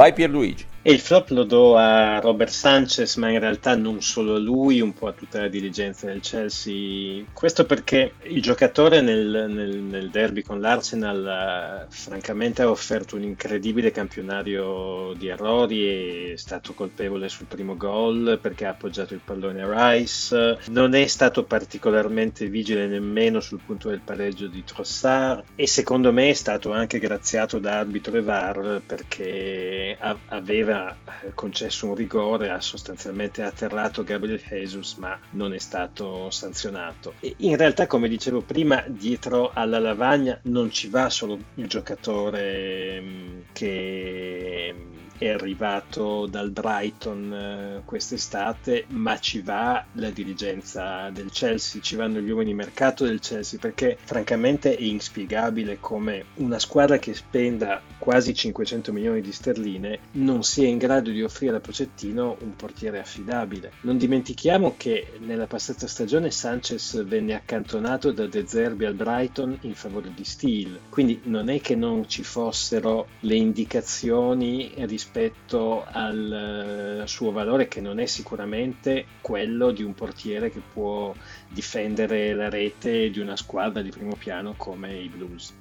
Vai 0.00 0.14
Pierluigi. 0.14 0.69
E 0.82 0.92
il 0.92 1.00
flop 1.00 1.28
lo 1.28 1.44
do 1.44 1.76
a 1.76 2.20
Robert 2.20 2.50
Sanchez, 2.50 3.16
ma 3.16 3.28
in 3.28 3.38
realtà 3.38 3.76
non 3.76 4.00
solo 4.00 4.36
a 4.36 4.38
lui, 4.38 4.80
un 4.80 4.94
po' 4.94 5.08
a 5.08 5.12
tutta 5.12 5.40
la 5.40 5.48
dirigenza 5.48 6.06
del 6.06 6.20
Chelsea. 6.20 7.22
Questo 7.34 7.66
perché 7.66 8.14
il 8.22 8.40
giocatore 8.40 9.02
nel, 9.02 9.46
nel, 9.50 9.76
nel 9.76 10.08
derby 10.08 10.40
con 10.40 10.58
l'Arsenal 10.58 11.86
uh, 11.86 11.92
francamente 11.92 12.62
ha 12.62 12.70
offerto 12.70 13.16
un 13.16 13.24
incredibile 13.24 13.90
campionario 13.90 15.12
di 15.18 15.28
errori, 15.28 16.32
è 16.32 16.36
stato 16.36 16.72
colpevole 16.72 17.28
sul 17.28 17.44
primo 17.44 17.76
gol 17.76 18.38
perché 18.40 18.64
ha 18.64 18.70
appoggiato 18.70 19.12
il 19.12 19.20
pallone 19.22 19.60
a 19.60 19.92
Rice, 19.92 20.60
non 20.70 20.94
è 20.94 21.06
stato 21.08 21.44
particolarmente 21.44 22.46
vigile 22.46 22.86
nemmeno 22.86 23.40
sul 23.40 23.60
punto 23.64 23.90
del 23.90 24.00
pareggio 24.02 24.46
di 24.46 24.64
Trossard 24.64 25.44
e 25.56 25.66
secondo 25.66 26.10
me 26.10 26.30
è 26.30 26.34
stato 26.34 26.72
anche 26.72 26.98
graziato 26.98 27.58
da 27.58 27.78
arbitro 27.78 28.16
e 28.16 28.22
VAR 28.22 28.80
perché 28.86 29.98
aveva 30.28 30.69
aveva 30.70 30.96
eh, 31.22 31.32
concesso 31.34 31.86
un 31.88 31.94
rigore, 31.94 32.50
ha 32.50 32.60
sostanzialmente 32.60 33.42
atterrato 33.42 34.04
Gabriel 34.04 34.40
Jesus, 34.40 34.94
ma 34.94 35.18
non 35.30 35.52
è 35.52 35.58
stato 35.58 36.30
sanzionato. 36.30 37.14
E 37.20 37.34
in 37.38 37.56
realtà, 37.56 37.86
come 37.86 38.08
dicevo 38.08 38.40
prima, 38.40 38.82
dietro 38.86 39.50
alla 39.52 39.78
lavagna 39.78 40.38
non 40.44 40.70
ci 40.70 40.88
va 40.88 41.10
solo 41.10 41.38
il 41.54 41.66
giocatore 41.66 43.00
mm, 43.00 43.40
che 43.52 44.74
è 45.20 45.28
arrivato 45.28 46.24
dal 46.24 46.50
Brighton 46.50 47.30
eh, 47.30 47.82
quest'estate, 47.84 48.86
ma 48.88 49.18
ci 49.18 49.42
va 49.42 49.84
la 49.92 50.08
dirigenza 50.08 51.10
del 51.10 51.30
Chelsea, 51.30 51.82
ci 51.82 51.94
vanno 51.94 52.20
gli 52.20 52.30
uomini 52.30 52.54
mercato 52.54 53.04
del 53.04 53.20
Chelsea, 53.20 53.58
perché 53.60 53.98
francamente 54.02 54.74
è 54.74 54.82
inspiegabile 54.82 55.76
come 55.78 56.24
una 56.36 56.58
squadra 56.58 56.98
che 56.98 57.12
spenda 57.12 57.82
quasi 57.98 58.32
500 58.32 58.94
milioni 58.94 59.20
di 59.20 59.30
sterline 59.30 59.98
non 60.12 60.42
sia 60.42 60.66
in 60.66 60.78
grado 60.78 61.10
di 61.10 61.22
offrire 61.22 61.56
a 61.56 61.60
Pocettino 61.60 62.38
un 62.40 62.56
portiere 62.56 62.98
affidabile. 62.98 63.72
Non 63.82 63.98
dimentichiamo 63.98 64.74
che 64.78 65.18
nella 65.18 65.46
passata 65.46 65.86
stagione 65.86 66.30
Sanchez 66.30 67.04
venne 67.04 67.34
accantonato 67.34 68.10
da 68.10 68.26
De 68.26 68.46
Zerbi 68.46 68.86
al 68.86 68.94
Brighton 68.94 69.58
in 69.62 69.74
favore 69.74 70.12
di 70.14 70.24
Steele, 70.24 70.80
quindi 70.88 71.20
non 71.24 71.50
è 71.50 71.60
che 71.60 71.76
non 71.76 72.08
ci 72.08 72.22
fossero 72.22 73.06
le 73.20 73.34
indicazioni 73.34 74.72
rispetto 74.76 75.08
rispetto 75.10 75.84
al 75.90 77.00
uh, 77.02 77.06
suo 77.06 77.32
valore 77.32 77.66
che 77.66 77.80
non 77.80 77.98
è 77.98 78.06
sicuramente 78.06 79.06
quello 79.20 79.72
di 79.72 79.82
un 79.82 79.92
portiere 79.92 80.50
che 80.50 80.62
può 80.72 81.12
difendere 81.48 82.32
la 82.32 82.48
rete 82.48 83.10
di 83.10 83.18
una 83.18 83.36
squadra 83.36 83.82
di 83.82 83.90
primo 83.90 84.14
piano 84.14 84.54
come 84.56 84.96
i 84.96 85.08
Blues. 85.08 85.52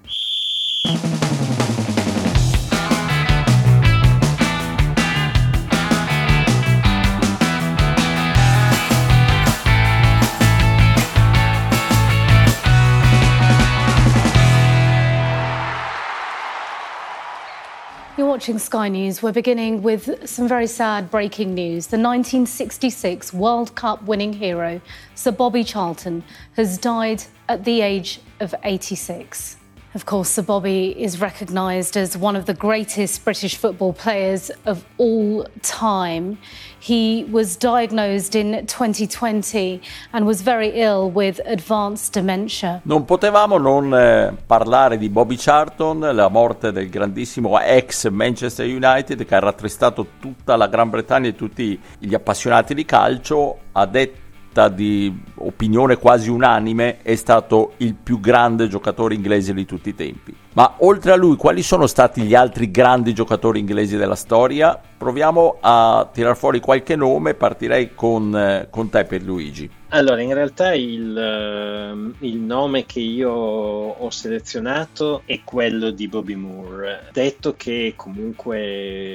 Watching 18.40 18.58
Sky 18.58 18.88
News, 18.88 19.22
we're 19.22 19.34
beginning 19.34 19.84
with 19.84 20.26
some 20.26 20.48
very 20.48 20.66
sad 20.66 21.12
breaking 21.12 21.56
news. 21.56 21.88
The 21.88 21.98
1966 21.98 23.34
World 23.34 23.76
Cup 23.76 24.02
winning 24.04 24.32
hero, 24.32 24.80
Sir 25.14 25.34
Bobby 25.34 25.66
Charlton, 25.66 26.24
has 26.56 26.78
died 26.78 27.22
at 27.50 27.66
the 27.66 27.82
age 27.82 28.22
of 28.40 28.56
86. 28.64 29.59
Of 29.96 30.06
course, 30.06 30.30
Sir 30.30 30.44
Bobby 30.44 30.94
is 30.96 31.20
recognised 31.20 31.98
as 31.98 32.16
one 32.16 32.36
of 32.38 32.46
the 32.46 32.54
greatest 32.54 33.24
British 33.24 33.56
football 33.56 33.92
players 33.92 34.52
of 34.68 34.86
all 34.98 35.48
time. 35.64 36.38
He 36.80 37.26
was 37.32 37.58
diagnosed 37.58 38.36
in 38.36 38.68
2020 38.68 39.82
and 40.14 40.28
was 40.28 40.44
very 40.44 40.80
ill 40.80 41.10
with 41.10 41.42
advanced 41.44 42.14
dementia. 42.14 42.82
Non 42.84 43.04
potevamo 43.06 43.58
non 43.58 43.92
eh, 43.96 44.38
parlare 44.46 45.00
di 45.00 45.10
Bobby 45.10 45.38
Charlton, 45.38 46.14
la 46.14 46.30
morte 46.30 46.72
del 46.72 46.88
grandissimo 46.88 47.60
ex 47.60 48.10
Manchester 48.10 48.68
United 48.68 49.26
che 49.26 49.36
ha 49.36 49.40
rattristato 49.40 50.06
tutta 50.20 50.56
la 50.56 50.68
Gran 50.68 50.92
Bretagna 50.92 51.30
e 51.30 51.36
tutti 51.36 51.80
gli 51.98 52.14
appassionati 52.14 52.76
di 52.76 52.86
calcio. 52.86 53.58
Ha 53.72 53.88
detto 53.88 54.29
di 54.68 55.24
opinione 55.36 55.98
quasi 55.98 56.30
unanime, 56.30 57.02
è 57.02 57.16
stato 57.16 57.74
il 57.78 57.96
più 57.96 58.20
grande 58.20 58.68
giocatore 58.68 59.16
inglese 59.16 59.54
di 59.54 59.66
tutti 59.66 59.90
i 59.90 59.96
tempi. 59.96 60.36
Ma 60.54 60.76
oltre 60.80 61.14
a 61.14 61.16
lui, 61.16 61.38
quali 61.38 61.62
sono 61.64 61.88
stati 61.88 62.24
gli 62.24 62.36
altri 62.36 62.72
grandi 62.72 63.14
giocatori 63.14 63.60
inglesi 63.60 63.96
della 63.96 64.16
storia? 64.16 64.78
Proviamo 64.98 65.58
a 65.62 66.10
tirar 66.12 66.36
fuori 66.36 66.60
qualche 66.60 66.96
nome, 66.96 67.36
partirei 67.36 67.96
con, 67.96 68.36
eh, 68.36 68.68
con 68.70 68.90
te 68.90 69.06
per 69.06 69.22
Luigi. 69.22 69.70
Allora, 69.92 70.22
in 70.22 70.36
realtà 70.36 70.76
il, 70.76 71.16
uh, 71.16 72.24
il, 72.24 72.38
nome 72.38 72.86
che 72.86 73.00
io 73.00 73.32
ho 73.32 74.10
selezionato 74.12 75.24
è 75.26 75.42
quello 75.44 75.90
di 75.90 76.08
Bobby 76.08 76.36
Moore, 76.36 77.10
detto 77.12 77.56
che 77.56 77.94
comunque 77.96 79.08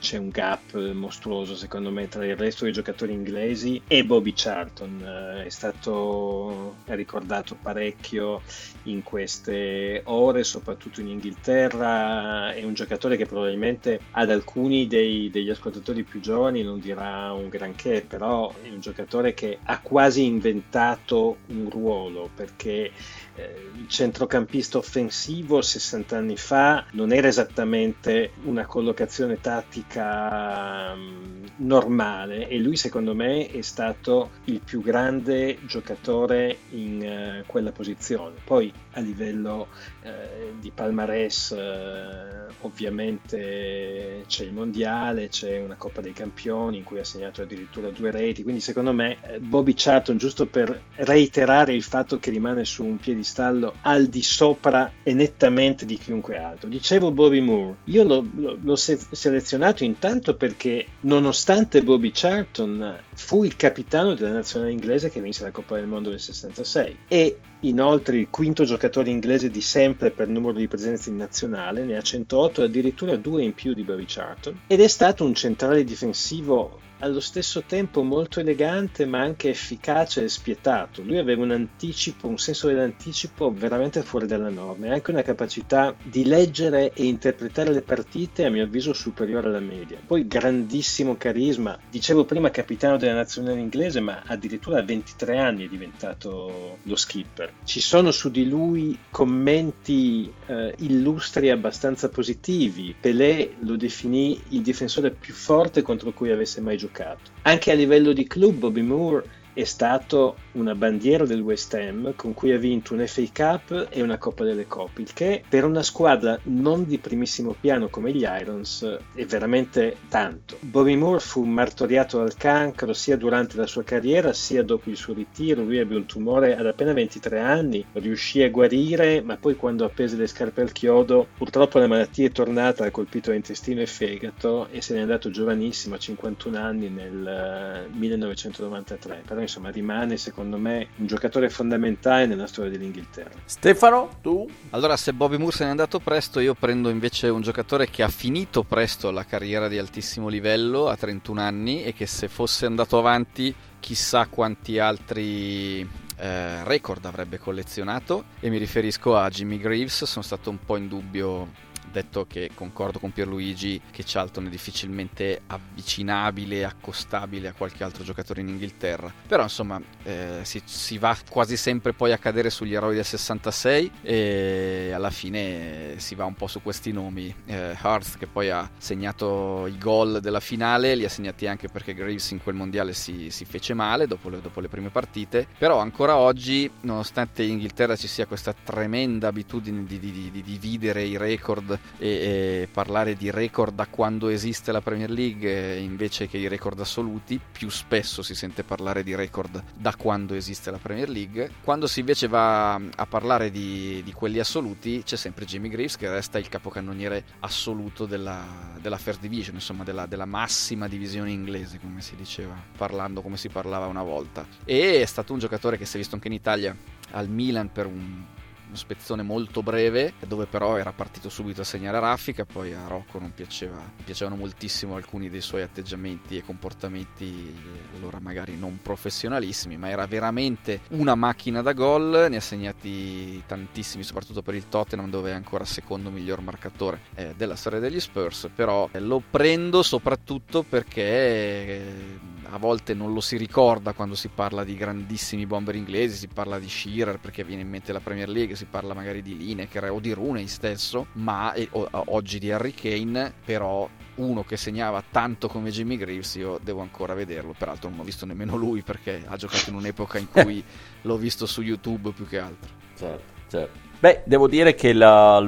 c'è 0.00 0.16
un 0.16 0.30
gap 0.30 0.74
mostruoso 0.92 1.54
secondo 1.54 1.92
me 1.92 2.08
tra 2.08 2.26
il 2.26 2.36
resto 2.36 2.64
dei 2.64 2.72
giocatori 2.72 3.12
inglesi 3.12 3.80
e 3.86 4.04
Bobby 4.04 4.32
Charlton, 4.34 5.00
uh, 5.00 5.44
è 5.44 5.48
stato 5.48 6.74
ricordato 6.86 7.56
parecchio 7.60 8.42
in 8.84 9.04
queste 9.04 10.02
ore, 10.06 10.42
soprattutto 10.42 11.00
in 11.00 11.06
Inghilterra, 11.06 12.52
è 12.52 12.64
un 12.64 12.74
giocatore 12.74 13.16
che 13.16 13.26
probabilmente 13.26 14.00
ad 14.10 14.28
alcuni 14.30 14.88
dei, 14.88 15.30
degli 15.30 15.50
ascoltatori 15.50 16.02
più 16.02 16.18
giovani 16.18 16.64
non 16.64 16.80
dirà 16.80 17.30
un 17.32 17.48
granché, 17.48 18.04
però 18.04 18.52
è 18.60 18.68
un 18.68 18.80
giocatore 18.80 19.34
che 19.34 19.51
ha 19.64 19.78
quasi 19.80 20.24
inventato 20.24 21.38
un 21.46 21.68
ruolo 21.70 22.30
perché 22.34 22.90
il 23.34 23.88
centrocampista 23.88 24.78
offensivo 24.78 25.62
60 25.62 26.16
anni 26.16 26.36
fa 26.36 26.84
non 26.92 27.12
era 27.12 27.28
esattamente 27.28 28.32
una 28.44 28.66
collocazione 28.66 29.40
tattica 29.40 30.92
um, 30.94 31.40
normale 31.56 32.48
e 32.48 32.58
lui 32.58 32.76
secondo 32.76 33.14
me 33.14 33.48
è 33.48 33.62
stato 33.62 34.30
il 34.44 34.60
più 34.60 34.82
grande 34.82 35.58
giocatore 35.66 36.58
in 36.70 37.42
uh, 37.42 37.46
quella 37.46 37.72
posizione. 37.72 38.34
Poi 38.44 38.72
a 38.92 39.00
livello 39.00 39.68
uh, 40.02 40.58
di 40.60 40.70
palmarès 40.70 41.50
uh, 41.50 42.66
ovviamente 42.66 44.24
c'è 44.26 44.44
il 44.44 44.52
mondiale, 44.52 45.28
c'è 45.28 45.58
una 45.58 45.76
Coppa 45.76 46.00
dei 46.00 46.12
Campioni 46.12 46.78
in 46.78 46.84
cui 46.84 46.98
ha 46.98 47.04
segnato 47.04 47.42
addirittura 47.42 47.88
due 47.90 48.10
reti, 48.10 48.42
quindi 48.42 48.60
secondo 48.60 48.92
me 48.92 49.18
Bobby 49.40 49.72
Charlton, 49.74 50.18
giusto 50.18 50.46
per 50.46 50.80
reiterare 50.96 51.74
il 51.74 51.82
fatto 51.82 52.18
che 52.18 52.30
rimane 52.30 52.64
su 52.64 52.84
un 52.84 52.98
piedistallo 53.22 53.74
al 53.82 54.06
di 54.06 54.22
sopra 54.22 54.92
e 55.02 55.14
nettamente 55.14 55.86
di 55.86 55.96
chiunque 55.96 56.36
altro. 56.36 56.68
Dicevo 56.68 57.12
Bobby 57.12 57.40
Moore, 57.40 57.76
io 57.84 58.02
l'ho, 58.02 58.26
l'ho 58.60 58.76
selezionato 58.76 59.84
intanto 59.84 60.34
perché 60.34 60.86
nonostante 61.00 61.82
Bobby 61.82 62.10
Charlton 62.12 62.98
fu 63.14 63.44
il 63.44 63.56
capitano 63.56 64.14
della 64.14 64.32
nazionale 64.32 64.72
inglese 64.72 65.10
che 65.10 65.20
vinse 65.20 65.44
la 65.44 65.52
Coppa 65.52 65.76
del 65.76 65.86
Mondo 65.86 66.10
del 66.10 66.20
66 66.20 66.98
e 67.08 67.38
inoltre 67.60 68.18
il 68.18 68.28
quinto 68.28 68.64
giocatore 68.64 69.10
inglese 69.10 69.48
di 69.48 69.60
sempre 69.60 70.10
per 70.10 70.26
numero 70.26 70.58
di 70.58 70.66
presenze 70.66 71.10
in 71.10 71.16
nazionale, 71.16 71.84
ne 71.84 71.96
ha 71.96 72.02
108 72.02 72.62
addirittura 72.62 73.16
due 73.16 73.44
in 73.44 73.54
più 73.54 73.72
di 73.72 73.84
Bobby 73.84 74.04
Charlton 74.06 74.62
ed 74.66 74.80
è 74.80 74.88
stato 74.88 75.24
un 75.24 75.34
centrale 75.34 75.84
difensivo 75.84 76.80
allo 77.02 77.20
stesso 77.20 77.64
tempo 77.66 78.02
molto 78.02 78.40
elegante 78.40 79.06
ma 79.06 79.20
anche 79.20 79.50
efficace 79.50 80.22
e 80.22 80.28
spietato. 80.28 81.02
Lui 81.02 81.18
aveva 81.18 81.42
un 81.42 81.50
anticipo, 81.50 82.28
un 82.28 82.38
senso 82.38 82.68
dell'anticipo 82.68 83.52
veramente 83.52 84.02
fuori 84.02 84.26
dalla 84.26 84.48
norma 84.48 84.86
e 84.86 84.92
anche 84.92 85.10
una 85.10 85.22
capacità 85.22 85.94
di 86.02 86.24
leggere 86.24 86.92
e 86.92 87.04
interpretare 87.04 87.72
le 87.72 87.82
partite 87.82 88.44
a 88.44 88.50
mio 88.50 88.64
avviso 88.64 88.92
superiore 88.92 89.48
alla 89.48 89.60
media. 89.60 89.98
Poi 90.04 90.26
grandissimo 90.26 91.16
carisma, 91.16 91.76
dicevo 91.90 92.24
prima 92.24 92.50
capitano 92.50 92.96
della 92.96 93.14
nazionale 93.14 93.58
inglese 93.58 94.00
ma 94.00 94.22
addirittura 94.24 94.78
a 94.78 94.82
23 94.82 95.38
anni 95.38 95.66
è 95.66 95.68
diventato 95.68 96.78
lo 96.82 96.96
skipper. 96.96 97.52
Ci 97.64 97.80
sono 97.80 98.12
su 98.12 98.30
di 98.30 98.48
lui 98.48 98.96
commenti 99.10 100.32
eh, 100.46 100.74
illustri 100.78 101.50
abbastanza 101.50 102.08
positivi. 102.08 102.94
Pelé 102.98 103.54
lo 103.60 103.76
definì 103.76 104.40
il 104.50 104.62
difensore 104.62 105.10
più 105.10 105.34
forte 105.34 105.82
contro 105.82 106.12
cui 106.12 106.30
avesse 106.30 106.60
mai 106.60 106.76
giocato 106.76 106.90
giocato. 106.92 107.30
Anche 107.42 107.70
a 107.72 107.74
livello 107.74 108.12
di 108.12 108.26
club 108.26 108.58
Bobby 108.58 108.82
Moore 108.82 109.24
è 109.54 109.64
stato 109.64 110.36
una 110.52 110.74
bandiera 110.74 111.24
del 111.24 111.40
West 111.40 111.74
Ham 111.74 112.14
con 112.16 112.34
cui 112.34 112.52
ha 112.52 112.58
vinto 112.58 112.94
un 112.94 113.06
FA 113.06 113.22
Cup 113.32 113.88
e 113.90 114.02
una 114.02 114.18
Coppa 114.18 114.44
delle 114.44 114.66
Coppe, 114.66 115.02
il 115.02 115.12
che 115.12 115.42
per 115.48 115.64
una 115.64 115.82
squadra 115.82 116.38
non 116.44 116.86
di 116.86 116.98
primissimo 116.98 117.54
piano 117.58 117.88
come 117.88 118.12
gli 118.12 118.26
Irons 118.26 118.98
è 119.14 119.24
veramente 119.24 119.96
tanto. 120.08 120.56
Bobby 120.60 120.96
Moore 120.96 121.20
fu 121.20 121.44
martoriato 121.44 122.18
dal 122.18 122.36
cancro 122.36 122.92
sia 122.92 123.16
durante 123.16 123.56
la 123.56 123.66
sua 123.66 123.84
carriera 123.84 124.32
sia 124.32 124.62
dopo 124.62 124.90
il 124.90 124.96
suo 124.96 125.14
ritiro, 125.14 125.62
lui 125.62 125.78
ebbe 125.78 125.96
un 125.96 126.06
tumore 126.06 126.56
ad 126.56 126.66
appena 126.66 126.92
23 126.92 127.38
anni, 127.38 127.84
riuscì 127.92 128.42
a 128.42 128.50
guarire 128.50 129.20
ma 129.22 129.36
poi 129.36 129.56
quando 129.56 129.84
appese 129.84 130.16
le 130.16 130.26
scarpe 130.26 130.62
al 130.62 130.72
chiodo 130.72 131.26
purtroppo 131.36 131.78
la 131.78 131.86
malattia 131.86 132.26
è 132.26 132.32
tornata, 132.32 132.84
ha 132.84 132.90
colpito 132.90 133.32
intestino 133.32 133.80
e 133.80 133.86
fegato 133.86 134.68
e 134.70 134.80
se 134.80 134.94
n'è 134.94 135.00
andato 135.00 135.30
giovanissimo 135.30 135.94
a 135.94 135.98
51 135.98 136.58
anni 136.58 136.88
nel 136.88 137.88
1993, 137.92 139.18
eh, 139.18 139.22
insomma 139.42 139.70
rimane 139.70 140.16
secondo 140.16 140.58
me 140.58 140.88
un 140.96 141.06
giocatore 141.06 141.48
fondamentale 141.50 142.26
nella 142.26 142.46
storia 142.46 142.70
dell'Inghilterra. 142.70 143.30
Stefano, 143.44 144.18
tu? 144.20 144.48
Allora 144.70 144.96
se 144.96 145.12
Bobby 145.12 145.36
Moore 145.36 145.56
se 145.56 145.64
n'è 145.64 145.70
andato 145.70 145.98
presto 146.00 146.40
io 146.40 146.54
prendo 146.54 146.88
invece 146.88 147.28
un 147.28 147.42
giocatore 147.42 147.88
che 147.88 148.02
ha 148.02 148.08
finito 148.08 148.62
presto 148.62 149.10
la 149.10 149.24
carriera 149.24 149.68
di 149.68 149.78
altissimo 149.78 150.28
livello 150.28 150.88
a 150.88 150.96
31 150.96 151.40
anni 151.40 151.84
e 151.84 151.92
che 151.92 152.06
se 152.06 152.28
fosse 152.28 152.66
andato 152.66 152.98
avanti 152.98 153.54
chissà 153.80 154.26
quanti 154.26 154.78
altri 154.78 155.80
eh, 156.16 156.64
record 156.64 157.04
avrebbe 157.04 157.38
collezionato 157.38 158.24
e 158.38 158.48
mi 158.48 158.58
riferisco 158.58 159.16
a 159.16 159.28
Jimmy 159.28 159.58
Greaves, 159.58 160.04
sono 160.04 160.24
stato 160.24 160.50
un 160.50 160.58
po' 160.64 160.76
in 160.76 160.86
dubbio 160.86 161.70
detto 161.92 162.26
che 162.26 162.50
concordo 162.54 162.98
con 162.98 163.12
Pierluigi 163.12 163.80
che 163.90 164.02
Charlton 164.04 164.46
è 164.46 164.48
difficilmente 164.48 165.42
avvicinabile, 165.46 166.64
accostabile 166.64 167.48
a 167.48 167.52
qualche 167.52 167.84
altro 167.84 168.02
giocatore 168.02 168.40
in 168.40 168.48
Inghilterra. 168.48 169.12
Però 169.26 169.42
insomma 169.42 169.80
eh, 170.02 170.40
si, 170.42 170.60
si, 170.64 170.98
va 170.98 171.16
quasi 171.28 171.56
sempre 171.56 171.92
poi 171.92 172.12
a 172.12 172.18
cadere 172.18 172.50
sugli 172.50 172.74
eroi 172.74 172.94
del 172.94 173.04
66 173.04 173.90
e 174.02 174.90
alla 174.92 175.10
fine 175.10 175.94
si 175.98 176.14
va 176.14 176.24
un 176.24 176.34
po' 176.34 176.46
su 176.46 176.62
questi 176.62 176.90
nomi. 176.92 177.32
Eh, 177.46 177.76
Hurst 177.80 178.18
che 178.18 178.26
poi 178.26 178.50
ha 178.50 178.68
segnato 178.78 179.66
i 179.66 179.78
gol 179.78 180.20
della 180.20 180.40
finale, 180.40 180.94
li 180.94 181.04
ha 181.04 181.08
segnati 181.08 181.46
anche 181.46 181.68
perché 181.68 181.94
Graves 181.94 182.30
in 182.30 182.42
quel 182.42 182.54
mondiale 182.54 182.94
si, 182.94 183.30
si 183.30 183.44
fece 183.44 183.74
male 183.74 184.06
dopo 184.06 184.30
le, 184.30 184.40
dopo 184.40 184.60
le 184.60 184.68
prime 184.68 184.88
partite. 184.88 185.46
Però 185.58 185.78
ancora 185.78 186.16
oggi, 186.16 186.70
nonostante 186.80 187.42
in 187.42 187.52
Inghilterra 187.52 187.96
ci 187.96 188.08
sia 188.08 188.26
questa 188.26 188.54
tremenda 188.54 189.28
abitudine 189.28 189.84
di, 189.84 189.98
di, 189.98 190.10
di, 190.10 190.30
di 190.30 190.42
dividere 190.42 191.02
i 191.02 191.16
record 191.16 191.78
e, 191.98 192.08
e, 192.08 192.68
parlare 192.70 193.14
di 193.14 193.30
record 193.30 193.74
da 193.74 193.86
quando 193.86 194.28
esiste 194.28 194.72
la 194.72 194.80
Premier 194.80 195.10
League 195.10 195.76
invece 195.76 196.26
che 196.26 196.38
i 196.38 196.48
record 196.48 196.80
assoluti, 196.80 197.40
più 197.52 197.68
spesso 197.68 198.22
si 198.22 198.34
sente 198.34 198.64
parlare 198.64 199.02
di 199.02 199.14
record 199.14 199.62
da 199.74 199.94
quando 199.96 200.34
esiste 200.34 200.70
la 200.70 200.78
Premier 200.78 201.08
League. 201.08 201.50
Quando 201.62 201.86
si 201.86 202.00
invece 202.00 202.28
va 202.28 202.74
a 202.74 203.06
parlare 203.06 203.50
di, 203.50 204.02
di 204.04 204.12
quelli 204.12 204.38
assoluti 204.38 205.02
c'è 205.04 205.16
sempre 205.16 205.44
Jimmy 205.44 205.68
Greaves 205.68 205.96
che 205.96 206.08
resta 206.10 206.38
il 206.38 206.48
capocannoniere 206.48 207.24
assoluto 207.40 208.06
della, 208.06 208.44
della 208.80 208.98
First 208.98 209.20
Division, 209.20 209.54
insomma 209.54 209.84
della, 209.84 210.06
della 210.06 210.24
massima 210.24 210.88
divisione 210.88 211.30
inglese 211.30 211.78
come 211.78 212.00
si 212.00 212.16
diceva, 212.16 212.54
parlando 212.76 213.22
come 213.22 213.36
si 213.36 213.48
parlava 213.48 213.86
una 213.86 214.02
volta. 214.02 214.46
E 214.64 215.00
è 215.00 215.06
stato 215.06 215.32
un 215.32 215.38
giocatore 215.38 215.78
che 215.78 215.84
si 215.84 215.96
è 215.96 215.98
visto 215.98 216.14
anche 216.14 216.28
in 216.28 216.34
Italia 216.34 216.76
al 217.12 217.28
Milan 217.28 217.70
per 217.70 217.86
un 217.86 218.24
uno 218.72 218.76
spezzone 218.76 219.22
molto 219.22 219.62
breve, 219.62 220.14
dove 220.26 220.46
però 220.46 220.76
era 220.76 220.92
partito 220.92 221.28
subito 221.28 221.60
a 221.60 221.64
segnare 221.64 222.00
raffica, 222.00 222.46
poi 222.46 222.72
a 222.72 222.86
Rocco 222.86 223.18
non 223.18 223.32
piaceva, 223.34 223.78
piacevano 224.02 224.36
moltissimo 224.36 224.96
alcuni 224.96 225.28
dei 225.28 225.42
suoi 225.42 225.60
atteggiamenti 225.60 226.38
e 226.38 226.42
comportamenti, 226.42 227.54
allora 227.94 228.18
magari 228.18 228.56
non 228.56 228.78
professionalissimi, 228.82 229.76
ma 229.76 229.90
era 229.90 230.06
veramente 230.06 230.80
una 230.90 231.14
macchina 231.14 231.60
da 231.60 231.74
gol, 231.74 232.28
ne 232.30 232.36
ha 232.36 232.40
segnati 232.40 233.42
tantissimi, 233.46 234.02
soprattutto 234.02 234.40
per 234.40 234.54
il 234.54 234.68
Tottenham 234.68 235.10
dove 235.10 235.30
è 235.30 235.34
ancora 235.34 235.66
secondo 235.66 236.10
miglior 236.10 236.40
marcatore 236.40 237.00
eh, 237.14 237.34
della 237.36 237.56
storia 237.56 237.78
degli 237.78 238.00
Spurs, 238.00 238.48
però 238.54 238.88
eh, 238.90 239.00
lo 239.00 239.22
prendo 239.30 239.82
soprattutto 239.82 240.62
perché... 240.62 242.30
A 242.50 242.58
volte 242.58 242.94
non 242.94 243.12
lo 243.12 243.20
si 243.20 243.36
ricorda 243.36 243.92
quando 243.92 244.14
si 244.14 244.28
parla 244.28 244.64
di 244.64 244.76
grandissimi 244.76 245.46
bomber 245.46 245.74
inglesi, 245.74 246.16
si 246.16 246.28
parla 246.28 246.58
di 246.58 246.68
Shearer 246.68 247.18
perché 247.18 247.44
viene 247.44 247.62
in 247.62 247.68
mente 247.68 247.92
la 247.92 248.00
Premier 248.00 248.28
League, 248.28 248.54
si 248.56 248.66
parla 248.66 248.94
magari 248.94 249.22
di 249.22 249.36
Lineker 249.36 249.90
o 249.90 250.00
di 250.00 250.12
Rooney 250.12 250.46
stesso, 250.46 251.06
ma 251.12 251.52
e, 251.52 251.68
o, 251.72 251.88
oggi 251.90 252.38
di 252.38 252.50
Harry 252.50 252.72
Kane, 252.72 253.32
però 253.44 253.88
uno 254.16 254.44
che 254.44 254.56
segnava 254.56 255.02
tanto 255.10 255.48
come 255.48 255.70
Jimmy 255.70 255.96
Greaves 255.96 256.34
io 256.34 256.58
devo 256.62 256.80
ancora 256.82 257.14
vederlo, 257.14 257.54
peraltro 257.56 257.88
non 257.88 258.00
ho 258.00 258.04
visto 258.04 258.26
nemmeno 258.26 258.56
lui 258.56 258.82
perché 258.82 259.22
ha 259.26 259.36
giocato 259.36 259.70
in 259.70 259.76
un'epoca 259.76 260.18
in 260.18 260.28
cui 260.28 260.62
l'ho 261.02 261.16
visto 261.16 261.46
su 261.46 261.62
YouTube 261.62 262.12
più 262.12 262.26
che 262.26 262.38
altro. 262.38 262.70
Certo, 262.94 263.32
certo. 263.48 263.91
Beh, 264.02 264.22
devo 264.24 264.48
dire 264.48 264.74
che 264.74 264.92
la, 264.92 265.38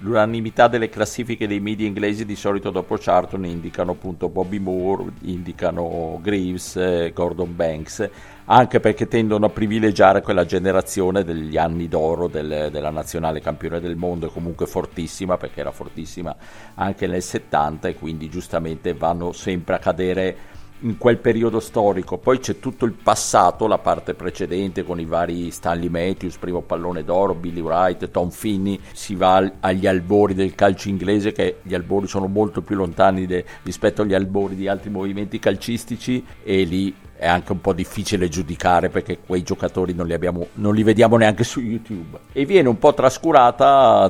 L'unanimità 0.00 0.66
delle 0.66 0.88
classifiche 0.88 1.46
dei 1.46 1.60
media 1.60 1.86
inglesi 1.86 2.24
di 2.24 2.34
solito 2.34 2.70
dopo 2.70 2.96
Charlton 2.98 3.46
indicano 3.46 3.92
appunto 3.92 4.28
Bobby 4.28 4.58
Moore, 4.58 5.12
indicano 5.20 6.18
Greaves, 6.20 6.74
eh, 6.74 7.12
Gordon 7.14 7.54
Banks, 7.54 8.10
anche 8.46 8.80
perché 8.80 9.06
tendono 9.06 9.46
a 9.46 9.50
privilegiare 9.50 10.22
quella 10.22 10.44
generazione 10.44 11.22
degli 11.22 11.56
anni 11.56 11.86
d'oro 11.86 12.26
del, 12.26 12.68
della 12.72 12.90
nazionale 12.90 13.40
campione 13.40 13.78
del 13.78 13.94
mondo, 13.94 14.28
comunque 14.28 14.66
fortissima 14.66 15.36
perché 15.36 15.60
era 15.60 15.70
fortissima 15.70 16.34
anche 16.74 17.06
nel 17.06 17.22
70 17.22 17.86
e 17.86 17.94
quindi 17.94 18.28
giustamente 18.28 18.92
vanno 18.92 19.30
sempre 19.30 19.76
a 19.76 19.78
cadere 19.78 20.36
in 20.84 20.96
quel 20.98 21.18
periodo 21.18 21.60
storico. 21.60 22.18
Poi 22.18 22.38
c'è 22.38 22.58
tutto 22.58 22.84
il 22.84 22.92
passato, 22.92 23.66
la 23.66 23.78
parte 23.78 24.14
precedente 24.14 24.84
con 24.84 25.00
i 25.00 25.04
vari 25.04 25.50
Stanley 25.50 25.88
Matthews, 25.88 26.36
primo 26.36 26.62
pallone 26.62 27.04
d'oro, 27.04 27.34
Billy 27.34 27.60
Wright, 27.60 28.10
Tom 28.10 28.30
Finney, 28.30 28.78
si 28.92 29.14
va 29.14 29.52
agli 29.60 29.86
albori 29.86 30.34
del 30.34 30.54
calcio 30.54 30.88
inglese 30.88 31.32
che 31.32 31.58
gli 31.62 31.74
albori 31.74 32.06
sono 32.06 32.26
molto 32.26 32.62
più 32.62 32.76
lontani 32.76 33.26
de, 33.26 33.44
rispetto 33.62 34.02
agli 34.02 34.14
albori 34.14 34.54
di 34.54 34.68
altri 34.68 34.90
movimenti 34.90 35.38
calcistici 35.38 36.24
e 36.42 36.62
lì 36.64 36.94
è 37.16 37.26
anche 37.26 37.52
un 37.52 37.60
po' 37.60 37.72
difficile 37.72 38.28
giudicare 38.28 38.88
perché 38.88 39.18
quei 39.24 39.42
giocatori 39.42 39.94
non 39.94 40.06
li, 40.06 40.14
abbiamo, 40.14 40.48
non 40.54 40.74
li 40.74 40.82
vediamo 40.82 41.16
neanche 41.16 41.44
su 41.44 41.60
YouTube. 41.60 42.18
E 42.32 42.44
un 42.68 42.78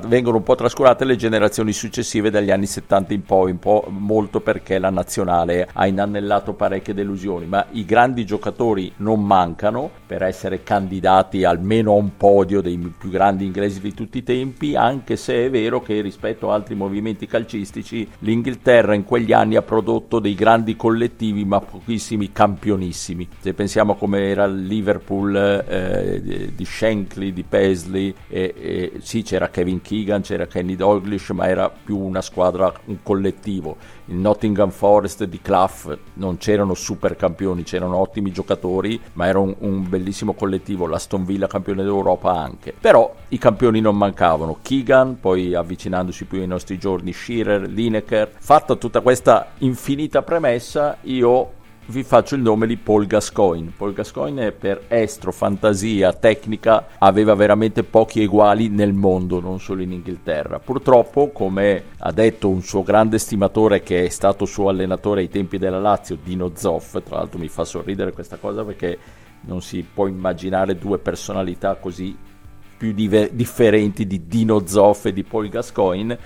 vengono 0.06 0.38
un 0.38 0.42
po' 0.42 0.54
trascurate 0.54 1.04
le 1.04 1.16
generazioni 1.16 1.72
successive 1.72 2.30
dagli 2.30 2.50
anni 2.50 2.66
70 2.66 3.12
in 3.12 3.22
poi, 3.22 3.50
un 3.50 3.58
po' 3.58 3.84
molto 3.88 4.40
perché 4.40 4.78
la 4.78 4.90
nazionale 4.90 5.68
ha 5.72 5.86
inanellato 5.86 6.54
parecchie 6.54 6.94
delusioni, 6.94 7.46
ma 7.46 7.66
i 7.72 7.84
grandi 7.84 8.24
giocatori 8.24 8.92
non 8.96 9.24
mancano 9.24 9.90
per 10.06 10.22
essere 10.22 10.62
candidati 10.62 11.44
almeno 11.44 11.92
a 11.92 11.96
un 11.96 12.16
podio 12.16 12.60
dei 12.60 12.78
più 12.96 13.10
grandi 13.10 13.44
inglesi 13.44 13.80
di 13.80 13.94
tutti 13.94 14.18
i 14.18 14.22
tempi, 14.22 14.76
anche 14.76 15.16
se 15.16 15.46
è 15.46 15.50
vero 15.50 15.82
che 15.82 16.00
rispetto 16.00 16.50
a 16.50 16.54
altri 16.54 16.74
movimenti 16.74 17.26
calcistici 17.26 18.08
l'Inghilterra 18.20 18.94
in 18.94 19.04
quegli 19.04 19.32
anni 19.32 19.56
ha 19.56 19.62
prodotto 19.62 20.18
dei 20.18 20.34
grandi 20.34 20.76
collettivi 20.76 21.44
ma 21.44 21.60
pochissimi 21.60 22.32
campionisti 22.32 22.93
bellissimi. 22.94 23.28
Se 23.40 23.52
pensiamo 23.52 23.96
come 23.96 24.28
era 24.28 24.44
il 24.44 24.64
Liverpool 24.64 25.34
eh, 25.36 26.52
di 26.54 26.64
Shankly, 26.64 27.32
di 27.32 27.42
Paisley, 27.42 28.14
e, 28.28 28.54
e, 28.56 28.92
sì 29.00 29.22
c'era 29.22 29.50
Kevin 29.50 29.82
Keegan, 29.82 30.22
c'era 30.22 30.46
Kenny 30.46 30.76
Douglas, 30.76 31.28
ma 31.30 31.48
era 31.48 31.68
più 31.68 31.98
una 31.98 32.22
squadra, 32.22 32.72
un 32.86 33.02
collettivo. 33.02 33.76
Il 34.06 34.16
Nottingham 34.16 34.70
Forest 34.70 35.24
di 35.24 35.40
Clough 35.40 35.98
non 36.14 36.36
c'erano 36.36 36.74
super 36.74 37.16
campioni, 37.16 37.64
c'erano 37.64 37.96
ottimi 37.96 38.30
giocatori, 38.30 39.00
ma 39.14 39.26
era 39.26 39.40
un, 39.40 39.54
un 39.58 39.88
bellissimo 39.88 40.34
collettivo. 40.34 40.86
L'Aston 40.86 41.24
Villa 41.24 41.46
campione 41.46 41.82
d'Europa 41.82 42.32
anche. 42.32 42.74
Però 42.78 43.12
i 43.28 43.38
campioni 43.38 43.80
non 43.80 43.96
mancavano. 43.96 44.58
Keegan, 44.62 45.18
poi 45.20 45.54
avvicinandosi 45.54 46.26
più 46.26 46.40
ai 46.40 46.46
nostri 46.46 46.78
giorni, 46.78 47.12
Shearer, 47.12 47.68
Lineker. 47.68 48.30
Fatta 48.38 48.76
tutta 48.76 49.00
questa 49.00 49.52
infinita 49.58 50.22
premessa, 50.22 50.98
io 51.02 51.62
vi 51.86 52.02
faccio 52.02 52.34
il 52.34 52.40
nome 52.40 52.66
di 52.66 52.76
Paul 52.76 53.06
Gascoigne. 53.06 53.72
Paul 53.76 53.92
Gascoigne 53.92 54.52
per 54.52 54.84
estro, 54.88 55.32
fantasia, 55.32 56.12
tecnica 56.14 56.88
aveva 56.98 57.34
veramente 57.34 57.82
pochi 57.82 58.22
eguali 58.22 58.68
nel 58.68 58.94
mondo, 58.94 59.40
non 59.40 59.60
solo 59.60 59.82
in 59.82 59.92
Inghilterra. 59.92 60.58
Purtroppo, 60.58 61.30
come 61.30 61.84
ha 61.98 62.12
detto 62.12 62.48
un 62.48 62.62
suo 62.62 62.82
grande 62.82 63.18
stimatore 63.18 63.82
che 63.82 64.04
è 64.04 64.08
stato 64.08 64.46
suo 64.46 64.70
allenatore 64.70 65.20
ai 65.20 65.28
tempi 65.28 65.58
della 65.58 65.80
Lazio, 65.80 66.16
Dino 66.22 66.52
Zoff, 66.54 67.02
tra 67.02 67.16
l'altro 67.16 67.38
mi 67.38 67.48
fa 67.48 67.64
sorridere 67.64 68.12
questa 68.12 68.36
cosa 68.36 68.64
perché 68.64 68.98
non 69.42 69.60
si 69.60 69.82
può 69.82 70.06
immaginare 70.06 70.76
due 70.76 70.98
personalità 70.98 71.74
così 71.74 72.16
più 72.76 72.92
diver- 72.92 73.30
differenti 73.32 74.06
di 74.06 74.26
Dino 74.26 74.66
Zoff 74.66 75.06
e 75.06 75.12
di 75.12 75.22
Paul 75.22 75.48
Gascoigne 75.48 76.18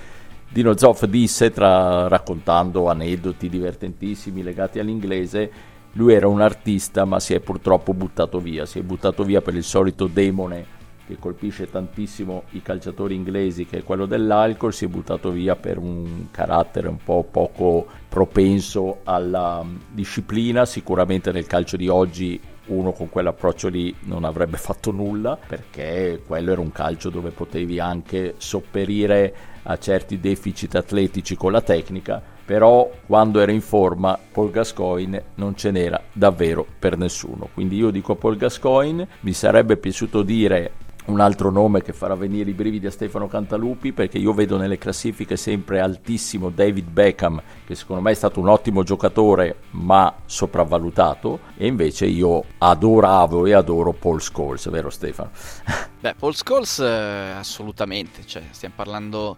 Dino 0.50 0.76
Zoff 0.76 1.04
disse, 1.04 1.50
tra, 1.50 2.08
raccontando 2.08 2.88
aneddoti 2.88 3.48
divertentissimi 3.48 4.42
legati 4.42 4.78
all'inglese, 4.78 5.50
lui 5.92 6.14
era 6.14 6.26
un 6.26 6.40
artista 6.40 7.04
ma 7.04 7.20
si 7.20 7.34
è 7.34 7.40
purtroppo 7.40 7.92
buttato 7.92 8.38
via, 8.40 8.64
si 8.64 8.78
è 8.78 8.82
buttato 8.82 9.24
via 9.24 9.42
per 9.42 9.54
il 9.54 9.64
solito 9.64 10.06
demone 10.06 10.76
che 11.06 11.16
colpisce 11.18 11.70
tantissimo 11.70 12.44
i 12.50 12.62
calciatori 12.62 13.14
inglesi, 13.14 13.64
che 13.64 13.78
è 13.78 13.82
quello 13.82 14.04
dell'alcol, 14.04 14.74
si 14.74 14.84
è 14.84 14.88
buttato 14.88 15.30
via 15.30 15.56
per 15.56 15.78
un 15.78 16.26
carattere 16.30 16.88
un 16.88 16.98
po' 17.02 17.26
poco 17.30 17.86
propenso 18.08 19.00
alla 19.04 19.64
disciplina, 19.90 20.66
sicuramente 20.66 21.32
nel 21.32 21.46
calcio 21.46 21.78
di 21.78 21.88
oggi 21.88 22.38
uno 22.68 22.92
con 22.92 23.08
quell'approccio 23.08 23.68
lì 23.68 23.94
non 24.00 24.24
avrebbe 24.24 24.56
fatto 24.58 24.90
nulla 24.90 25.36
perché 25.36 26.22
quello 26.26 26.52
era 26.52 26.60
un 26.60 26.72
calcio 26.72 27.10
dove 27.10 27.30
potevi 27.30 27.78
anche 27.78 28.34
sopperire 28.38 29.34
a 29.64 29.76
certi 29.78 30.18
deficit 30.18 30.74
atletici 30.76 31.36
con 31.36 31.52
la 31.52 31.60
tecnica, 31.60 32.22
però 32.44 32.90
quando 33.06 33.40
era 33.40 33.52
in 33.52 33.60
forma 33.60 34.18
Paul 34.32 34.50
Gascoigne 34.50 35.24
non 35.34 35.54
ce 35.56 35.70
n'era 35.70 36.00
davvero 36.12 36.66
per 36.78 36.96
nessuno. 36.96 37.48
Quindi 37.52 37.76
io 37.76 37.90
dico 37.90 38.14
Paul 38.14 38.36
Gascoigne, 38.36 39.06
mi 39.20 39.32
sarebbe 39.34 39.76
piaciuto 39.76 40.22
dire 40.22 40.72
un 41.08 41.20
altro 41.20 41.50
nome 41.50 41.82
che 41.82 41.92
farà 41.92 42.14
venire 42.14 42.50
i 42.50 42.54
brividi 42.54 42.86
a 42.86 42.90
Stefano 42.90 43.28
Cantalupi 43.28 43.92
perché 43.92 44.18
io 44.18 44.32
vedo 44.32 44.56
nelle 44.56 44.78
classifiche 44.78 45.36
sempre 45.36 45.80
altissimo 45.80 46.50
David 46.50 46.88
Beckham 46.88 47.42
che 47.66 47.74
secondo 47.74 48.02
me 48.02 48.10
è 48.10 48.14
stato 48.14 48.40
un 48.40 48.48
ottimo 48.48 48.82
giocatore 48.82 49.56
ma 49.70 50.14
sopravvalutato 50.26 51.40
e 51.56 51.66
invece 51.66 52.06
io 52.06 52.44
adoravo 52.58 53.46
e 53.46 53.54
adoro 53.54 53.92
Paul 53.92 54.20
Scholes, 54.20 54.68
vero 54.68 54.90
Stefano? 54.90 55.30
Beh, 56.00 56.14
Paul 56.14 56.34
Scholes 56.34 56.78
eh, 56.78 57.32
assolutamente, 57.36 58.24
cioè, 58.26 58.42
stiamo 58.50 58.74
parlando 58.76 59.36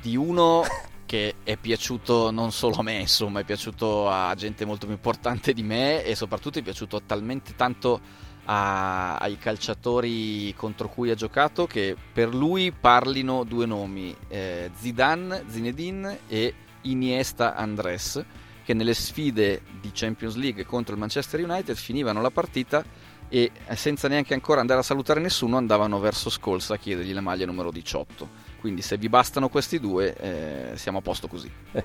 di 0.00 0.16
uno 0.16 0.62
che 1.04 1.34
è 1.42 1.56
piaciuto 1.56 2.30
non 2.30 2.52
solo 2.52 2.76
a 2.76 2.82
me, 2.82 2.94
insomma, 2.94 3.40
è 3.40 3.44
piaciuto 3.44 4.08
a 4.08 4.34
gente 4.34 4.64
molto 4.64 4.86
più 4.86 4.94
importante 4.94 5.52
di 5.52 5.62
me 5.62 6.02
e 6.04 6.14
soprattutto 6.14 6.58
è 6.58 6.62
piaciuto 6.62 7.02
talmente 7.04 7.54
tanto 7.54 8.30
a, 8.44 9.16
ai 9.16 9.38
calciatori 9.38 10.52
contro 10.56 10.88
cui 10.88 11.10
ha 11.10 11.14
giocato 11.14 11.66
che 11.66 11.96
per 12.12 12.34
lui 12.34 12.72
parlino 12.72 13.44
due 13.44 13.66
nomi, 13.66 14.14
eh, 14.28 14.70
Zidane, 14.74 15.44
Zinedine 15.46 16.20
e 16.26 16.54
Iniesta 16.82 17.54
Andres, 17.54 18.24
che 18.64 18.74
nelle 18.74 18.94
sfide 18.94 19.62
di 19.80 19.90
Champions 19.92 20.36
League 20.36 20.64
contro 20.64 20.94
il 20.94 21.00
Manchester 21.00 21.42
United 21.42 21.76
finivano 21.76 22.20
la 22.20 22.30
partita 22.30 22.84
e 23.28 23.50
eh, 23.66 23.76
senza 23.76 24.08
neanche 24.08 24.34
ancora 24.34 24.60
andare 24.60 24.80
a 24.80 24.84
salutare 24.84 25.20
nessuno 25.20 25.56
andavano 25.56 25.98
verso 25.98 26.28
Scholes 26.28 26.70
a 26.70 26.76
chiedergli 26.76 27.12
la 27.12 27.20
maglia 27.20 27.46
numero 27.46 27.70
18 27.70 28.50
quindi 28.62 28.80
se 28.80 28.96
vi 28.96 29.08
bastano 29.08 29.48
questi 29.48 29.80
due 29.80 30.14
eh, 30.14 30.76
siamo 30.76 30.98
a 30.98 31.00
posto 31.00 31.26
così. 31.26 31.50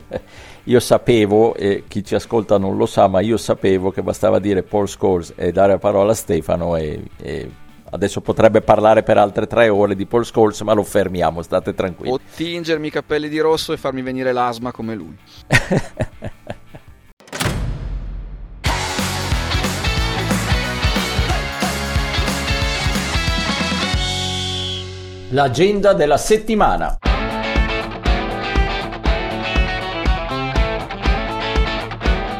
io 0.65 0.79
sapevo, 0.79 1.55
e 1.55 1.85
chi 1.87 2.03
ci 2.03 2.13
ascolta 2.13 2.59
non 2.59 2.77
lo 2.77 2.85
sa, 2.85 3.07
ma 3.07 3.19
io 3.19 3.37
sapevo 3.37 3.89
che 3.89 4.03
bastava 4.03 4.37
dire 4.37 4.61
Paul 4.61 4.87
Scholes 4.87 5.33
e 5.35 5.51
dare 5.51 5.71
la 5.71 5.79
parola 5.79 6.11
a 6.11 6.13
Stefano 6.15 6.75
e, 6.75 7.01
e 7.17 7.49
adesso 7.89 8.21
potrebbe 8.21 8.61
parlare 8.61 9.01
per 9.01 9.17
altre 9.17 9.47
tre 9.47 9.69
ore 9.69 9.95
di 9.95 10.05
Paul 10.05 10.23
Scholes, 10.23 10.61
ma 10.61 10.73
lo 10.73 10.83
fermiamo, 10.83 11.41
state 11.41 11.73
tranquilli. 11.73 12.13
O 12.13 12.19
tingermi 12.35 12.85
i 12.85 12.91
capelli 12.91 13.27
di 13.27 13.39
rosso 13.39 13.73
e 13.73 13.77
farmi 13.77 14.03
venire 14.03 14.31
l'asma 14.31 14.71
come 14.71 14.93
lui. 14.93 15.17
L'agenda 25.31 25.91
della 25.91 26.15
settimana. 26.15 26.97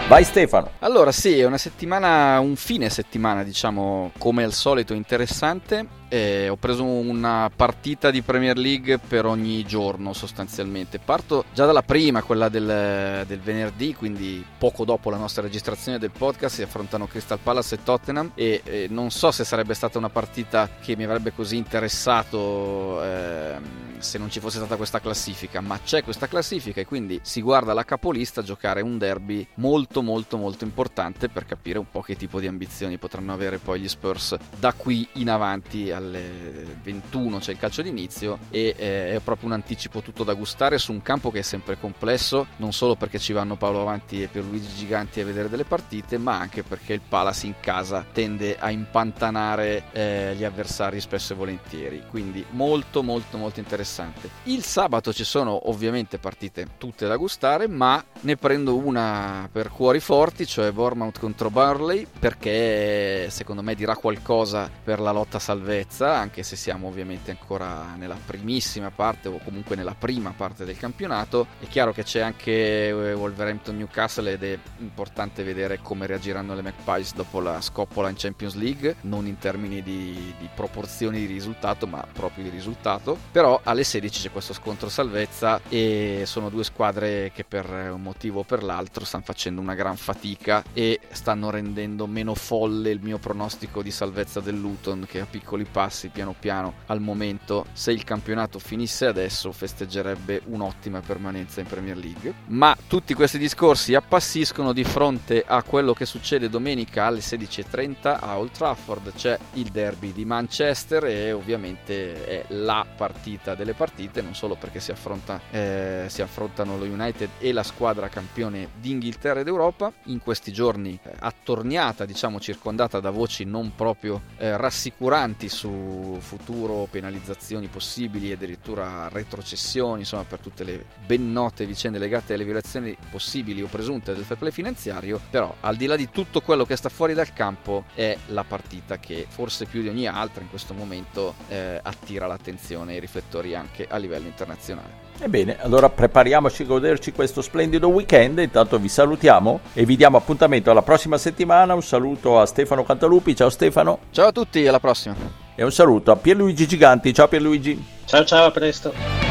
Vai 0.08 0.24
Stefano. 0.24 0.72
Allora 0.80 1.12
sì, 1.12 1.38
è 1.38 1.46
una 1.46 1.58
settimana, 1.58 2.40
un 2.40 2.56
fine 2.56 2.88
settimana 2.88 3.44
diciamo 3.44 4.12
come 4.18 4.46
al 4.46 4.54
solito 4.54 4.94
interessante 4.94 5.97
eh, 6.10 6.50
ho 6.50 6.56
preso 6.56 6.84
una 6.84 7.50
partita 7.54 8.12
di 8.12 8.22
Premier 8.22 8.58
League 8.58 8.98
per 8.98 9.26
ogni 9.26 9.64
giorno 9.66 10.14
sostanzialmente. 10.14 11.00
Parto 11.00 11.46
già 11.54 11.66
dalla 11.66 11.84
prima, 11.84 12.24
quella 12.24 12.50
del, 12.50 13.26
del, 13.28 13.40
venerdì, 13.40 13.94
quindi 13.94 14.44
poco 14.58 14.86
dopo 14.86 15.10
la 15.10 15.18
nostra 15.18 15.42
registrazione 15.42 16.00
del 16.00 16.12
podcast. 16.12 16.56
Si 16.56 16.62
affrontano 16.62 17.08
Crystal 17.08 17.40
Palace 17.42 17.76
e 17.76 17.84
Tottenham. 17.84 18.32
E 18.36 18.62
eh, 18.64 18.88
non 18.90 19.12
so 19.12 19.32
se 19.32 19.44
sarebbe 19.44 19.74
stata 19.74 19.98
una 19.98 20.10
partita 20.10 20.70
che 20.82 20.96
mi 20.96 21.04
avrebbe 21.04 21.34
così 21.34 21.58
interessato. 21.58 23.04
Eh, 23.04 23.86
se 24.00 24.18
non 24.18 24.30
ci 24.30 24.40
fosse 24.40 24.58
stata 24.58 24.76
questa 24.76 25.00
classifica, 25.00 25.62
ma 25.62 25.80
c'è 25.80 26.04
questa 26.04 26.28
classifica 26.28 26.82
e 26.82 26.86
quindi 26.86 27.20
si 27.24 27.42
guarda 27.42 27.74
la 27.74 27.84
capolista 27.84 28.42
giocare 28.42 28.82
un 28.82 28.98
derby 28.98 29.46
molto 29.56 30.02
molto 30.02 30.38
molto 30.38 30.64
importante 30.64 31.30
per 31.30 31.46
capire 31.46 31.80
un 31.80 31.90
po' 31.90 32.02
che 32.02 32.16
tipo 32.16 32.40
di 32.40 32.48
ambizioni 32.48 32.98
potranno 32.98 33.34
avere 33.34 33.58
poi 33.58 33.82
gli 33.82 33.88
Spurs 33.88 34.36
da 34.58 34.74
qui 34.74 35.08
in 35.14 35.30
avanti 35.30 35.92
alle 35.98 36.78
21 36.82 37.40
c'è 37.40 37.52
il 37.52 37.58
calcio 37.58 37.82
d'inizio 37.82 38.40
e 38.50 38.74
eh, 38.78 39.16
è 39.16 39.20
proprio 39.24 39.48
un 39.48 39.54
anticipo 39.54 40.02
tutto 40.02 40.24
da 40.24 40.34
gustare 40.34 40.78
su 40.78 40.92
un 40.92 41.02
campo 41.02 41.32
che 41.32 41.40
è 41.40 41.44
sempre 41.44 41.78
complesso, 41.80 42.48
non 42.58 42.72
solo 42.72 42.96
perché 42.96 43.20
ci 43.20 43.34
vanno 43.34 43.56
Paolo 43.56 43.82
Avanti 43.82 44.22
e 44.22 44.28
Pierluigi 44.28 44.76
Giganti 44.76 45.20
a 45.20 45.26
vedere 45.26 45.50
delle 45.50 45.66
partite, 45.66 46.18
ma 46.18 46.40
anche 46.40 46.64
perché 46.64 46.94
il 46.94 47.02
Palace 47.08 47.46
in 47.46 47.56
casa 47.60 48.06
tende 48.12 48.58
a 48.58 48.70
impantanare 48.70 49.86
eh, 49.92 50.34
gli 50.38 50.44
avversari 50.44 51.00
spesso 51.00 51.34
e 51.34 51.36
volentieri, 51.36 52.04
quindi 52.10 52.46
molto 52.52 53.04
molto 53.04 53.38
molto 53.38 53.60
interessante. 53.60 54.30
Il 54.44 54.64
sabato 54.64 55.12
ci 55.14 55.24
sono 55.24 55.70
ovviamente 55.70 56.18
partite 56.18 56.68
tutte 56.78 57.08
da 57.08 57.18
gustare, 57.18 57.68
ma 57.68 58.04
ne 58.22 58.36
prendo 58.38 58.76
una 58.76 59.50
per 59.52 59.70
cuori 59.70 60.00
forti, 60.00 60.46
cioè 60.46 60.72
Bournemouth 60.72 61.20
contro 61.20 61.50
Burley, 61.50 62.06
perché 62.20 63.30
secondo 63.30 63.62
me 63.62 63.76
dirà 63.76 63.96
qualcosa 63.96 64.70
per 64.84 65.00
la 65.00 65.12
lotta 65.12 65.40
salvezza 65.40 65.87
salvezza, 65.88 66.16
anche 66.16 66.44
se 66.44 66.56
siamo 66.56 66.88
ovviamente 66.88 67.32
ancora 67.32 67.96
nella 67.96 68.18
primissima 68.24 68.92
parte 68.92 69.28
o 69.28 69.40
comunque 69.44 69.76
nella 69.76 69.96
prima 69.98 70.34
parte 70.36 70.66
del 70.66 70.78
campionato. 70.78 71.48
È 71.60 71.68
chiaro 71.68 71.94
che 71.94 72.04
c'è 72.04 72.20
anche 72.20 72.88
eh, 72.88 73.14
Wolverhampton 73.14 73.78
Newcastle 73.78 74.32
ed 74.32 74.44
è 74.44 74.60
importante 74.80 75.44
vedere 75.44 75.80
come 75.82 76.06
reagiranno 76.06 76.54
le 76.54 76.62
Magpies 76.62 77.14
dopo 77.14 77.40
la 77.40 77.62
scoppola 77.62 78.10
in 78.10 78.16
Champions 78.18 78.56
League, 78.56 78.98
non 79.02 79.26
in 79.26 79.38
termini 79.38 79.82
di, 79.82 80.34
di 80.38 80.50
proporzioni 80.54 81.20
di 81.20 81.26
risultato, 81.26 81.88
ma 81.88 82.06
proprio 82.12 82.44
di 82.44 82.50
risultato. 82.50 83.18
Però 83.32 83.60
alle 83.64 83.84
16 83.84 84.22
c'è 84.22 84.32
questo 84.32 84.54
scontro 84.54 84.90
salvezza 84.90 85.62
e 85.70 86.24
sono 86.26 86.50
due 86.50 86.64
squadre 86.64 87.32
che 87.34 87.44
per 87.44 87.70
un 87.94 88.02
motivo 88.02 88.40
o 88.40 88.44
per 88.44 88.64
l'altro 88.64 89.06
stanno 89.06 89.24
facendo 89.24 89.62
una 89.62 89.76
gran 89.76 89.96
fatica 89.96 90.64
e 90.74 91.00
stanno 91.12 91.50
rendendo 91.50 92.08
meno 92.08 92.36
folle 92.36 92.90
il 92.90 93.00
mio 93.02 93.18
pronostico 93.18 93.82
di 93.82 93.92
salvezza 93.92 94.40
del 94.40 94.58
Luton 94.58 95.06
che 95.08 95.22
a 95.22 95.26
piccoli 95.26 95.66
passi 95.78 96.08
piano 96.08 96.34
piano 96.34 96.74
al 96.88 97.00
momento. 97.00 97.68
Se 97.72 97.92
il 97.92 98.04
campionato 98.04 98.58
finisse 98.58 99.06
adesso 99.06 99.52
festeggerebbe 99.52 100.42
un'ottima 100.46 101.02
permanenza 101.02 101.60
in 101.62 101.68
Premier 101.68 101.96
League. 101.96 102.34
Ma 102.48 102.76
tutti 102.88 103.14
questi 103.14 103.38
discorsi 103.38 103.94
appassiscono 103.94 104.74
di 104.74 104.84
fronte 104.84 105.44
a 105.46 105.62
quello 105.62 105.94
che 105.94 106.08
succede 106.08 106.50
domenica 106.50 107.06
alle 107.06 107.20
16.30 107.20 108.18
a 108.20 108.40
Old 108.40 108.50
Trafford. 108.54 109.14
C'è 109.14 109.38
il 109.54 109.68
derby 109.68 110.14
di 110.14 110.26
Manchester 110.26 111.06
e 111.06 111.32
ovviamente 111.32 112.26
è 112.26 112.46
la 112.56 112.84
partita 112.96 113.54
delle 113.54 113.76
partite 113.76 114.24
non 114.24 114.34
solo 114.34 114.56
perché 114.56 114.80
si, 114.80 114.90
affronta, 114.90 115.40
eh, 115.52 116.06
si 116.08 116.24
affrontano 116.24 116.76
lo 116.76 116.86
United 116.86 117.30
e 117.38 117.52
la 117.52 117.62
squadra 117.62 118.10
campione 118.10 118.70
d'Inghilterra 118.80 119.42
ed 119.42 119.48
Europa 119.48 119.94
in 120.06 120.20
questi 120.22 120.52
giorni 120.52 120.98
eh, 121.04 121.12
attorniata 121.20 122.06
diciamo 122.06 122.40
circondata 122.40 123.00
da 123.00 123.12
voci 123.12 123.44
non 123.44 123.76
proprio 123.76 124.24
eh, 124.38 124.58
rassicuranti 124.58 125.50
su 125.50 125.66
su 125.68 126.18
futuro 126.20 126.88
penalizzazioni 126.90 127.68
possibili 127.68 128.32
addirittura 128.32 129.10
retrocessioni, 129.10 130.00
insomma 130.00 130.24
per 130.24 130.40
tutte 130.40 130.64
le 130.64 130.86
ben 131.06 131.32
note 131.32 131.66
vicende 131.66 132.00
legate 132.00 132.34
alle 132.34 132.46
violazioni 132.46 132.96
possibili 133.12 133.62
o 133.62 133.68
presunte 133.68 134.14
del 134.14 134.24
fair 134.24 134.40
play 134.40 134.52
finanziario, 134.52 135.20
però 135.30 135.54
al 135.62 135.76
di 135.76 135.86
là 135.86 135.96
di 135.96 136.10
tutto 136.10 136.42
quello 136.42 136.66
che 136.66 136.76
sta 136.76 136.90
fuori 136.90 137.14
dal 137.14 137.34
campo 137.34 137.86
è 137.94 138.18
la 138.28 138.44
partita 138.44 138.98
che 138.98 139.26
forse 139.28 139.66
più 139.66 139.82
di 139.82 139.90
ogni 139.90 140.08
altra 140.08 140.42
in 140.42 140.50
questo 140.50 140.74
momento 140.74 141.36
eh, 141.50 141.80
attira 141.82 142.28
l'attenzione 142.28 142.94
e 142.94 142.98
i 142.98 143.00
riflettori 143.00 143.56
anche 143.56 143.86
a 143.88 143.98
livello 143.98 144.28
internazionale. 144.28 145.07
Ebbene, 145.20 145.58
allora 145.62 145.90
prepariamoci 145.90 146.62
a 146.62 146.66
goderci 146.66 147.12
questo 147.12 147.42
splendido 147.42 147.88
weekend. 147.88 148.38
Intanto 148.40 148.78
vi 148.78 148.88
salutiamo 148.88 149.60
e 149.74 149.86
vi 149.86 149.96
diamo 149.96 150.18
appuntamento 150.18 150.70
alla 150.70 150.84
prossima 150.84 151.18
settimana. 151.18 151.74
Un 151.74 151.84
saluto 151.84 152.40
a 152.40 152.46
Stefano 152.46 152.84
Cantalupi. 152.84 153.36
Ciao 153.36 153.50
Stefano. 153.50 154.00
Ciao 154.12 154.28
a 154.28 154.32
tutti, 154.32 154.66
alla 154.68 154.80
prossima. 154.80 155.16
E 155.56 155.64
un 155.64 155.72
saluto 155.72 156.12
a 156.12 156.16
Pierluigi 156.16 156.68
Giganti. 156.68 157.14
Ciao 157.14 157.28
Pierluigi. 157.28 157.84
Ciao 158.06 158.24
ciao, 158.24 158.46
a 158.46 158.52
presto. 158.52 159.27